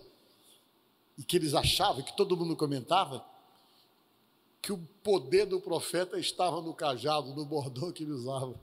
e 1.17 1.23
que 1.23 1.35
eles 1.35 1.55
achavam, 1.55 2.03
que 2.03 2.15
todo 2.15 2.37
mundo 2.37 2.55
comentava, 2.55 3.25
que 4.61 4.71
o 4.71 4.77
poder 5.03 5.47
do 5.47 5.59
profeta 5.63 6.19
estava 6.19 6.61
no 6.61 6.75
cajado, 6.75 7.35
no 7.35 7.47
bordão 7.47 7.91
que 7.91 8.03
ele 8.03 8.13
usava. 8.13 8.55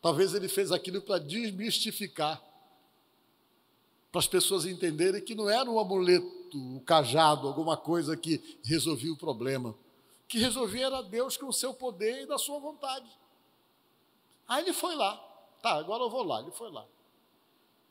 Talvez 0.00 0.32
ele 0.32 0.46
fez 0.46 0.70
aquilo 0.70 1.02
para 1.02 1.18
desmistificar, 1.18 2.40
para 4.16 4.20
as 4.20 4.26
pessoas 4.26 4.64
entenderem 4.64 5.20
que 5.20 5.34
não 5.34 5.46
era 5.46 5.70
um 5.70 5.78
amuleto, 5.78 6.56
um 6.56 6.80
cajado, 6.80 7.46
alguma 7.46 7.76
coisa 7.76 8.16
que 8.16 8.58
resolvia 8.64 9.12
o 9.12 9.16
problema. 9.16 9.76
Que 10.26 10.38
resolvia 10.38 10.86
era 10.86 11.02
Deus 11.02 11.36
com 11.36 11.48
o 11.48 11.52
seu 11.52 11.74
poder 11.74 12.22
e 12.22 12.26
da 12.26 12.38
sua 12.38 12.58
vontade. 12.58 13.06
Aí 14.48 14.62
ele 14.62 14.72
foi 14.72 14.94
lá. 14.94 15.18
Tá, 15.60 15.74
agora 15.74 16.02
eu 16.02 16.08
vou 16.08 16.22
lá. 16.22 16.40
Ele 16.40 16.50
foi 16.50 16.70
lá. 16.70 16.86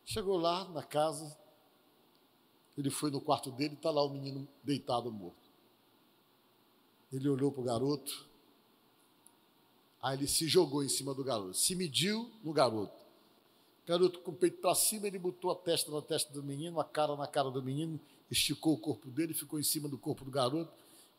Chegou 0.04 0.36
lá 0.36 0.68
na 0.70 0.82
casa, 0.82 1.38
ele 2.76 2.90
foi 2.90 3.12
no 3.12 3.22
quarto 3.22 3.52
dele, 3.52 3.76
está 3.76 3.92
lá 3.92 4.04
o 4.04 4.10
menino 4.10 4.48
deitado 4.64 5.12
morto. 5.12 5.48
Ele 7.14 7.30
olhou 7.30 7.52
para 7.52 7.62
o 7.62 7.66
garoto, 7.66 8.28
aí 10.02 10.18
ele 10.18 10.28
se 10.28 10.48
jogou 10.48 10.84
em 10.84 10.90
cima 10.90 11.14
do 11.14 11.24
garoto, 11.24 11.54
se 11.54 11.76
mediu 11.76 12.32
no 12.44 12.52
garoto. 12.52 13.05
Garoto 13.86 14.20
com 14.20 14.32
o 14.32 14.36
peito 14.36 14.58
para 14.58 14.74
cima, 14.74 15.06
ele 15.08 15.20
botou 15.20 15.52
a 15.52 15.56
testa 15.56 15.92
na 15.92 16.02
testa 16.02 16.34
do 16.34 16.42
menino, 16.42 16.80
a 16.80 16.84
cara 16.84 17.16
na 17.16 17.28
cara 17.28 17.52
do 17.52 17.62
menino, 17.62 18.00
esticou 18.32 18.74
o 18.74 18.78
corpo 18.78 19.10
dele, 19.10 19.34
ficou 19.34 19.60
em 19.60 19.64
cima 19.64 19.88
do 19.88 19.98
corpo 19.98 20.26
do 20.26 20.32
garoto 20.32 20.72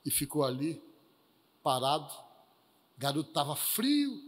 e 0.05 0.11
ficou 0.11 0.44
ali, 0.44 0.83
parado. 1.62 2.12
O 2.96 3.00
garoto 3.00 3.29
estava 3.29 3.55
frio 3.55 4.20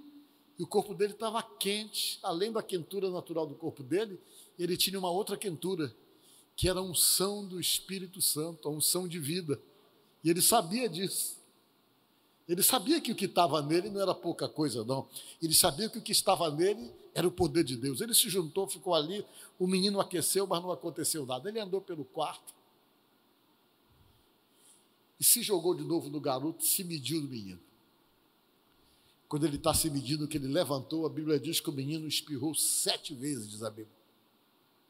e 0.59 0.63
o 0.63 0.67
corpo 0.67 0.95
dele 0.95 1.13
estava 1.13 1.43
quente, 1.43 2.19
além 2.23 2.53
da 2.53 2.63
quentura 2.63 3.11
natural 3.11 3.47
do 3.47 3.55
corpo 3.55 3.83
dele, 3.83 4.21
ele 4.59 4.77
tinha 4.77 4.99
uma 4.99 5.11
outra 5.11 5.37
quentura, 5.37 5.95
que 6.57 6.69
era 6.69 6.81
a 6.81 6.83
unção 6.83 7.47
do 7.47 7.61
Espírito 7.61 8.21
Santo, 8.21 8.69
a 8.69 8.71
unção 8.71 9.07
de 9.07 9.21
vida. 9.21 9.61
E 10.25 10.31
ele 10.31 10.43
sabia 10.43 10.89
disso. 10.89 11.38
Ele 12.49 12.63
sabia 12.63 12.99
que 13.01 13.13
o 13.13 13.15
que 13.15 13.27
estava 13.27 13.61
nele 13.61 13.91
não 13.91 14.01
era 14.01 14.15
pouca 14.15 14.49
coisa, 14.49 14.83
não. 14.83 15.07
Ele 15.41 15.53
sabia 15.53 15.89
que 15.91 15.99
o 15.99 16.03
que 16.03 16.13
estava 16.13 16.51
nele 16.51 16.91
era 17.15 17.29
o 17.29 17.31
poder 17.31 17.63
de 17.63 17.77
Deus. 17.77 18.01
Ele 18.01 18.15
se 18.15 18.31
juntou, 18.31 18.67
ficou 18.67 18.95
ali, 18.95 19.25
o 19.59 19.67
menino 19.67 20.01
aqueceu, 20.01 20.47
mas 20.47 20.63
não 20.63 20.73
aconteceu 20.73 21.27
nada. 21.27 21.49
Ele 21.49 21.61
andou 21.61 21.81
pelo 21.81 22.07
quarto 22.07 22.55
e 25.21 25.25
se 25.25 25.43
jogou 25.43 25.75
de 25.75 25.83
novo 25.83 26.09
no 26.09 26.21
garoto, 26.21 26.65
se 26.65 26.83
mediu 26.83 27.21
no 27.21 27.29
menino. 27.29 27.61
Quando 29.29 29.45
ele 29.45 29.57
está 29.57 29.75
se 29.75 29.91
medindo, 29.91 30.27
que 30.27 30.39
ele 30.39 30.49
levantou, 30.49 31.05
a 31.05 31.11
Bíblia 31.11 31.39
diz 31.39 31.61
que 31.61 31.69
o 31.69 31.73
menino 31.73 32.09
espirrou 32.09 32.55
sete 32.55 33.15
vezes, 33.15 33.51
diz 33.51 33.63
a 33.63 33.69
Bíblia. 33.69 33.95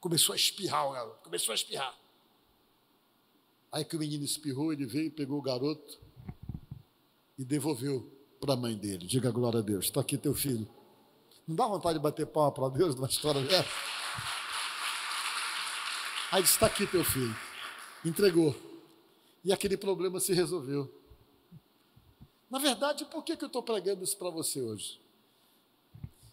Começou 0.00 0.32
a 0.32 0.36
espirrar 0.36 0.88
o 0.88 0.92
garoto, 0.92 1.24
começou 1.24 1.50
a 1.50 1.56
espirrar. 1.56 1.98
Aí 3.72 3.84
que 3.84 3.96
o 3.96 3.98
menino 3.98 4.24
espirrou, 4.24 4.72
ele 4.72 4.86
veio, 4.86 5.10
pegou 5.10 5.38
o 5.38 5.42
garoto, 5.42 5.98
e 7.38 7.44
devolveu 7.44 8.10
para 8.40 8.54
a 8.54 8.56
mãe 8.56 8.76
dele. 8.76 9.06
Diga 9.06 9.30
glória 9.30 9.60
a 9.60 9.62
Deus. 9.62 9.86
Está 9.86 10.00
aqui 10.00 10.18
teu 10.18 10.34
filho. 10.34 10.68
Não 11.46 11.54
dá 11.54 11.66
vontade 11.66 11.98
de 11.98 12.02
bater 12.02 12.26
palma 12.26 12.52
para 12.52 12.68
Deus 12.68 12.94
numa 12.94 13.08
história 13.08 13.40
dessa? 13.42 13.68
Aí 16.32 16.42
disse: 16.42 16.54
está 16.54 16.66
aqui 16.66 16.86
teu 16.86 17.04
filho. 17.04 17.34
Entregou. 18.04 18.54
E 19.44 19.52
aquele 19.52 19.76
problema 19.76 20.20
se 20.20 20.32
resolveu. 20.32 20.92
Na 22.50 22.58
verdade, 22.58 23.04
por 23.04 23.22
que, 23.22 23.36
que 23.36 23.44
eu 23.44 23.48
estou 23.48 23.62
pregando 23.62 24.02
isso 24.02 24.16
para 24.16 24.30
você 24.30 24.60
hoje? 24.60 25.00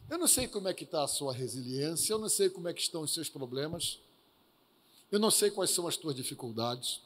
Eu 0.10 0.18
não 0.18 0.28
sei 0.28 0.48
como 0.48 0.68
é 0.68 0.74
que 0.74 0.84
está 0.84 1.04
a 1.04 1.08
sua 1.08 1.34
resiliência, 1.34 2.14
eu 2.14 2.20
não 2.20 2.30
sei 2.30 2.50
como 2.50 2.68
é 2.68 2.74
que 2.74 2.82
estão 2.82 3.02
os 3.02 3.14
seus 3.14 3.28
problemas, 3.28 4.00
eu 5.12 5.20
não 5.20 5.32
sei 5.32 5.50
quais 5.50 5.72
são 5.72 5.88
as 5.88 5.98
tuas 5.98 6.16
dificuldades. 6.16 7.02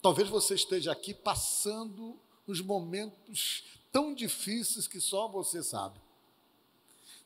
Talvez 0.00 0.28
você 0.28 0.54
esteja 0.54 0.90
aqui 0.90 1.12
passando 1.12 2.18
nos 2.50 2.60
momentos 2.60 3.62
tão 3.92 4.12
difíceis 4.12 4.88
que 4.88 5.00
só 5.00 5.28
você 5.28 5.62
sabe. 5.62 6.00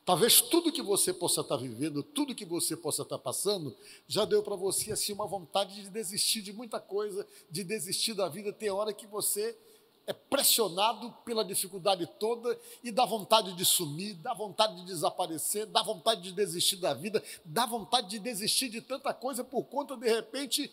Talvez 0.05 0.39
tudo 0.39 0.71
que 0.71 0.83
você 0.83 1.11
possa 1.11 1.41
estar 1.41 1.57
vivendo, 1.57 2.03
tudo 2.03 2.35
que 2.35 2.45
você 2.45 2.77
possa 2.77 3.01
estar 3.01 3.17
passando, 3.17 3.75
já 4.07 4.23
deu 4.23 4.43
para 4.43 4.55
você 4.55 4.91
assim 4.91 5.13
uma 5.13 5.25
vontade 5.25 5.81
de 5.81 5.89
desistir 5.89 6.43
de 6.43 6.53
muita 6.53 6.79
coisa, 6.79 7.25
de 7.49 7.63
desistir 7.63 8.13
da 8.13 8.29
vida. 8.29 8.53
Tem 8.53 8.69
hora 8.69 8.93
que 8.93 9.07
você 9.07 9.57
é 10.05 10.13
pressionado 10.13 11.11
pela 11.25 11.43
dificuldade 11.43 12.05
toda 12.19 12.55
e 12.83 12.91
dá 12.91 13.03
vontade 13.03 13.53
de 13.53 13.65
sumir, 13.65 14.13
dá 14.17 14.31
vontade 14.31 14.75
de 14.75 14.85
desaparecer, 14.85 15.65
dá 15.65 15.81
vontade 15.81 16.21
de 16.21 16.33
desistir 16.33 16.75
da 16.75 16.93
vida, 16.93 17.23
dá 17.43 17.65
vontade 17.65 18.09
de 18.09 18.19
desistir 18.19 18.69
de 18.69 18.81
tanta 18.81 19.11
coisa 19.11 19.43
por 19.43 19.63
conta, 19.63 19.97
de 19.97 20.07
repente, 20.07 20.71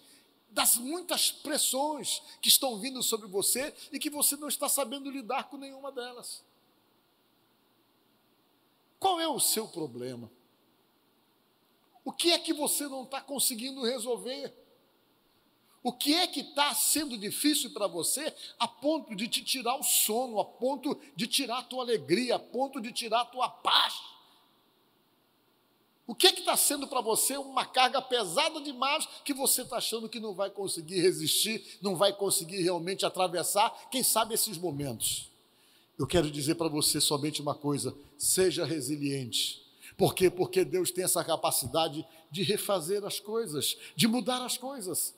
das 0.52 0.76
muitas 0.76 1.32
pressões 1.32 2.22
que 2.40 2.48
estão 2.48 2.78
vindo 2.78 3.02
sobre 3.02 3.26
você 3.26 3.74
e 3.90 3.98
que 3.98 4.10
você 4.10 4.36
não 4.36 4.48
está 4.48 4.68
sabendo 4.68 5.10
lidar 5.10 5.48
com 5.48 5.56
nenhuma 5.56 5.90
delas. 5.90 6.44
Qual 8.98 9.18
é 9.18 9.26
o 9.26 9.40
seu 9.40 9.66
problema? 9.66 10.30
O 12.04 12.12
que 12.12 12.32
é 12.32 12.38
que 12.38 12.52
você 12.52 12.86
não 12.86 13.04
está 13.04 13.20
conseguindo 13.20 13.82
resolver? 13.82 14.54
O 15.82 15.92
que 15.92 16.14
é 16.14 16.26
que 16.26 16.40
está 16.40 16.72
sendo 16.74 17.18
difícil 17.18 17.70
para 17.72 17.88
você 17.88 18.32
a 18.58 18.68
ponto 18.68 19.16
de 19.16 19.26
te 19.26 19.42
tirar 19.42 19.76
o 19.76 19.82
sono, 19.82 20.38
a 20.38 20.44
ponto 20.44 21.00
de 21.16 21.26
tirar 21.26 21.58
a 21.58 21.62
tua 21.62 21.82
alegria, 21.82 22.36
a 22.36 22.38
ponto 22.38 22.80
de 22.80 22.92
tirar 22.92 23.22
a 23.22 23.26
tua 23.26 23.48
paz? 23.48 24.11
O 26.06 26.14
que 26.14 26.26
é 26.26 26.30
está 26.30 26.56
sendo 26.56 26.86
para 26.88 27.00
você 27.00 27.36
uma 27.36 27.64
carga 27.64 28.02
pesada 28.02 28.60
demais 28.60 29.06
que 29.24 29.32
você 29.32 29.62
está 29.62 29.76
achando 29.76 30.08
que 30.08 30.18
não 30.18 30.34
vai 30.34 30.50
conseguir 30.50 31.00
resistir, 31.00 31.78
não 31.80 31.94
vai 31.94 32.12
conseguir 32.12 32.60
realmente 32.60 33.06
atravessar, 33.06 33.70
quem 33.90 34.02
sabe 34.02 34.34
esses 34.34 34.58
momentos? 34.58 35.30
Eu 35.98 36.06
quero 36.06 36.30
dizer 36.30 36.56
para 36.56 36.68
você 36.68 37.00
somente 37.00 37.40
uma 37.40 37.54
coisa: 37.54 37.94
seja 38.18 38.64
resiliente. 38.64 39.62
Por 39.96 40.14
quê? 40.14 40.28
Porque 40.28 40.64
Deus 40.64 40.90
tem 40.90 41.04
essa 41.04 41.22
capacidade 41.22 42.04
de 42.30 42.42
refazer 42.42 43.04
as 43.04 43.20
coisas, 43.20 43.76
de 43.94 44.08
mudar 44.08 44.44
as 44.44 44.56
coisas. 44.56 45.14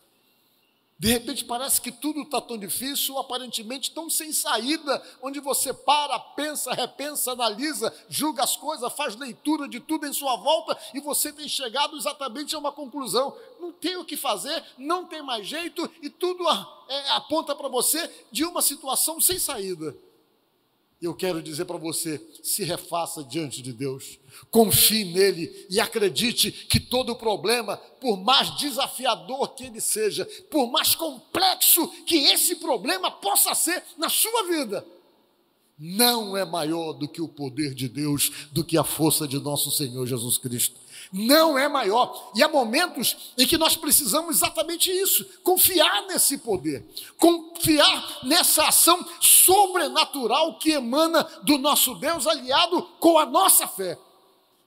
De 0.97 1.09
repente 1.09 1.45
parece 1.45 1.81
que 1.81 1.91
tudo 1.91 2.23
está 2.23 2.41
tão 2.41 2.57
difícil, 2.57 3.19
aparentemente 3.19 3.91
tão 3.91 4.09
sem 4.09 4.33
saída, 4.33 5.03
onde 5.21 5.41
você 5.41 5.75
para, 5.75 6.19
pensa, 6.19 6.73
repensa, 6.73 7.33
analisa, 7.33 7.93
julga 8.09 8.45
as 8.45 8.57
coisas, 8.57 8.93
faz 8.93 9.17
leitura 9.17 9.69
de 9.69 9.81
tudo 9.81 10.07
em 10.07 10.13
sua 10.13 10.37
volta 10.37 10.79
e 10.95 11.01
você 11.01 11.33
tem 11.33 11.49
chegado 11.49 11.97
exatamente 11.97 12.55
a 12.55 12.59
uma 12.59 12.71
conclusão. 12.71 13.37
Não 13.59 13.73
tem 13.73 13.97
o 13.97 14.05
que 14.05 14.17
fazer, 14.17 14.65
não 14.79 15.05
tem 15.05 15.21
mais 15.21 15.47
jeito 15.47 15.91
e 16.01 16.09
tudo 16.09 16.49
é, 16.89 17.11
aponta 17.11 17.57
para 17.57 17.69
você 17.69 18.09
de 18.31 18.45
uma 18.45 18.63
situação 18.63 19.21
sem 19.21 19.39
saída. 19.39 19.97
Eu 21.05 21.15
quero 21.15 21.43
dizer 21.43 21.67
para 21.67 21.77
você: 21.77 22.21
se 22.43 22.65
refaça 22.65 23.23
diante 23.23 23.61
de 23.61 23.73
Deus, 23.73 24.19
confie 24.51 25.05
nele 25.05 25.67
e 25.69 25.79
acredite 25.79 26.51
que 26.51 26.81
todo 26.81 27.15
problema, 27.15 27.77
por 27.77 28.17
mais 28.17 28.57
desafiador 28.57 29.55
que 29.55 29.65
ele 29.65 29.81
seja, 29.81 30.25
por 30.51 30.71
mais 30.71 30.95
complexo 30.95 31.87
que 32.07 32.17
esse 32.17 32.57
problema 32.57 33.11
possa 33.11 33.55
ser 33.55 33.83
na 33.99 34.09
sua 34.09 34.45
vida, 34.45 34.87
não 35.79 36.37
é 36.37 36.45
maior 36.45 36.93
do 36.95 37.07
que 37.07 37.21
o 37.21 37.29
poder 37.29 37.75
de 37.75 37.89
Deus, 37.89 38.31
do 38.53 38.65
que 38.65 38.79
a 38.79 38.85
força 38.85 39.29
de 39.29 39.39
nosso 39.39 39.71
Senhor 39.71 40.07
Jesus 40.07 40.39
Cristo. 40.39 40.81
Não 41.17 41.57
é 41.57 41.69
maior. 41.69 42.33
E 42.35 42.43
há 42.43 42.49
momentos 42.49 43.33
em 43.39 43.47
que 43.47 43.57
nós 43.57 43.77
precisamos 43.77 44.35
exatamente 44.35 44.91
isso: 44.91 45.25
confiar 45.45 46.09
nesse 46.09 46.39
poder, 46.39 46.85
confiar 47.17 48.19
nessa 48.25 48.67
ação 48.67 49.07
sobrenatural 49.21 50.59
que 50.59 50.73
emana 50.73 51.23
do 51.45 51.57
nosso 51.57 51.95
Deus, 51.95 52.27
aliado 52.27 52.83
com 52.99 53.17
a 53.17 53.25
nossa 53.25 53.69
fé. 53.69 53.97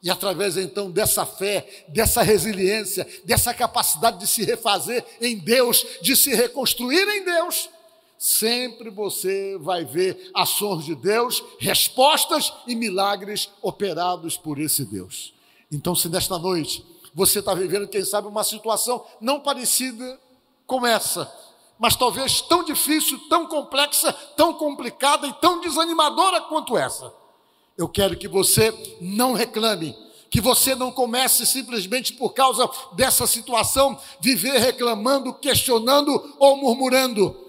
E 0.01 0.09
através 0.09 0.55
então 0.55 0.89
dessa 0.89 1.25
fé, 1.25 1.85
dessa 1.89 2.21
resiliência, 2.21 3.05
dessa 3.25 3.53
capacidade 3.53 4.17
de 4.17 4.27
se 4.27 4.45
refazer 4.45 5.03
em 5.19 5.37
Deus, 5.37 5.85
de 6.01 6.15
se 6.15 6.33
reconstruir 6.33 7.09
em 7.09 7.25
Deus, 7.25 7.69
sempre 8.17 8.89
você 8.89 9.57
vai 9.59 9.83
ver 9.83 10.31
ações 10.33 10.85
de 10.85 10.95
Deus, 10.95 11.43
respostas 11.59 12.53
e 12.65 12.73
milagres 12.73 13.49
operados 13.61 14.37
por 14.37 14.59
esse 14.59 14.85
Deus. 14.85 15.35
Então, 15.71 15.95
se 15.95 16.07
nesta 16.09 16.37
noite 16.37 16.85
você 17.13 17.39
está 17.39 17.53
vivendo, 17.53 17.87
quem 17.87 18.05
sabe, 18.05 18.27
uma 18.27 18.43
situação 18.43 19.05
não 19.19 19.39
parecida 19.39 20.19
com 20.65 20.85
essa, 20.85 21.31
mas 21.79 21.95
talvez 21.95 22.41
tão 22.41 22.63
difícil, 22.63 23.19
tão 23.29 23.47
complexa, 23.47 24.11
tão 24.35 24.53
complicada 24.53 25.27
e 25.27 25.33
tão 25.33 25.61
desanimadora 25.61 26.41
quanto 26.41 26.77
essa, 26.77 27.13
eu 27.77 27.87
quero 27.87 28.17
que 28.17 28.27
você 28.27 28.73
não 28.99 29.33
reclame, 29.33 29.95
que 30.29 30.41
você 30.41 30.75
não 30.75 30.91
comece 30.91 31.45
simplesmente 31.45 32.13
por 32.13 32.33
causa 32.33 32.69
dessa 32.93 33.27
situação 33.27 33.99
viver 34.19 34.57
reclamando, 34.57 35.33
questionando 35.33 36.35
ou 36.39 36.57
murmurando. 36.57 37.45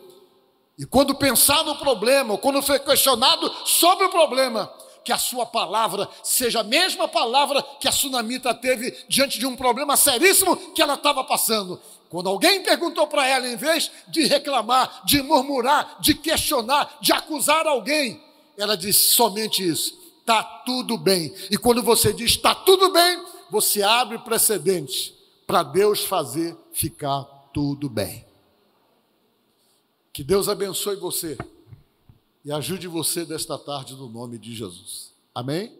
E 0.78 0.86
quando 0.86 1.14
pensar 1.14 1.64
no 1.64 1.76
problema, 1.76 2.32
ou 2.32 2.38
quando 2.38 2.62
for 2.62 2.78
questionado 2.78 3.52
sobre 3.64 4.04
o 4.04 4.10
problema, 4.10 4.72
que 5.08 5.12
a 5.14 5.16
sua 5.16 5.46
palavra 5.46 6.06
seja 6.22 6.60
a 6.60 6.62
mesma 6.62 7.08
palavra 7.08 7.62
que 7.80 7.88
a 7.88 7.92
sunamita 7.92 8.52
teve 8.52 8.94
diante 9.08 9.38
de 9.38 9.46
um 9.46 9.56
problema 9.56 9.96
seríssimo 9.96 10.54
que 10.74 10.82
ela 10.82 10.96
estava 10.96 11.24
passando. 11.24 11.80
Quando 12.10 12.28
alguém 12.28 12.62
perguntou 12.62 13.06
para 13.06 13.26
ela, 13.26 13.48
em 13.48 13.56
vez 13.56 13.90
de 14.08 14.26
reclamar, 14.26 15.00
de 15.06 15.22
murmurar, 15.22 15.96
de 15.98 16.12
questionar, 16.12 16.98
de 17.00 17.10
acusar 17.10 17.66
alguém, 17.66 18.22
ela 18.58 18.76
disse 18.76 19.14
somente 19.14 19.66
isso: 19.66 19.98
está 20.20 20.42
tudo 20.42 20.98
bem. 20.98 21.34
E 21.50 21.56
quando 21.56 21.82
você 21.82 22.12
diz 22.12 22.32
está 22.32 22.54
tudo 22.54 22.92
bem, 22.92 23.24
você 23.50 23.82
abre 23.82 24.18
precedente 24.18 25.14
para 25.46 25.62
Deus 25.62 26.04
fazer 26.04 26.54
ficar 26.70 27.22
tudo 27.54 27.88
bem. 27.88 28.26
Que 30.12 30.22
Deus 30.22 30.50
abençoe 30.50 30.96
você 30.96 31.38
e 32.48 32.52
ajude 32.52 32.88
você 32.88 33.26
desta 33.26 33.58
tarde 33.58 33.92
no 33.92 34.08
nome 34.08 34.38
de 34.38 34.54
Jesus. 34.54 35.12
Amém? 35.34 35.77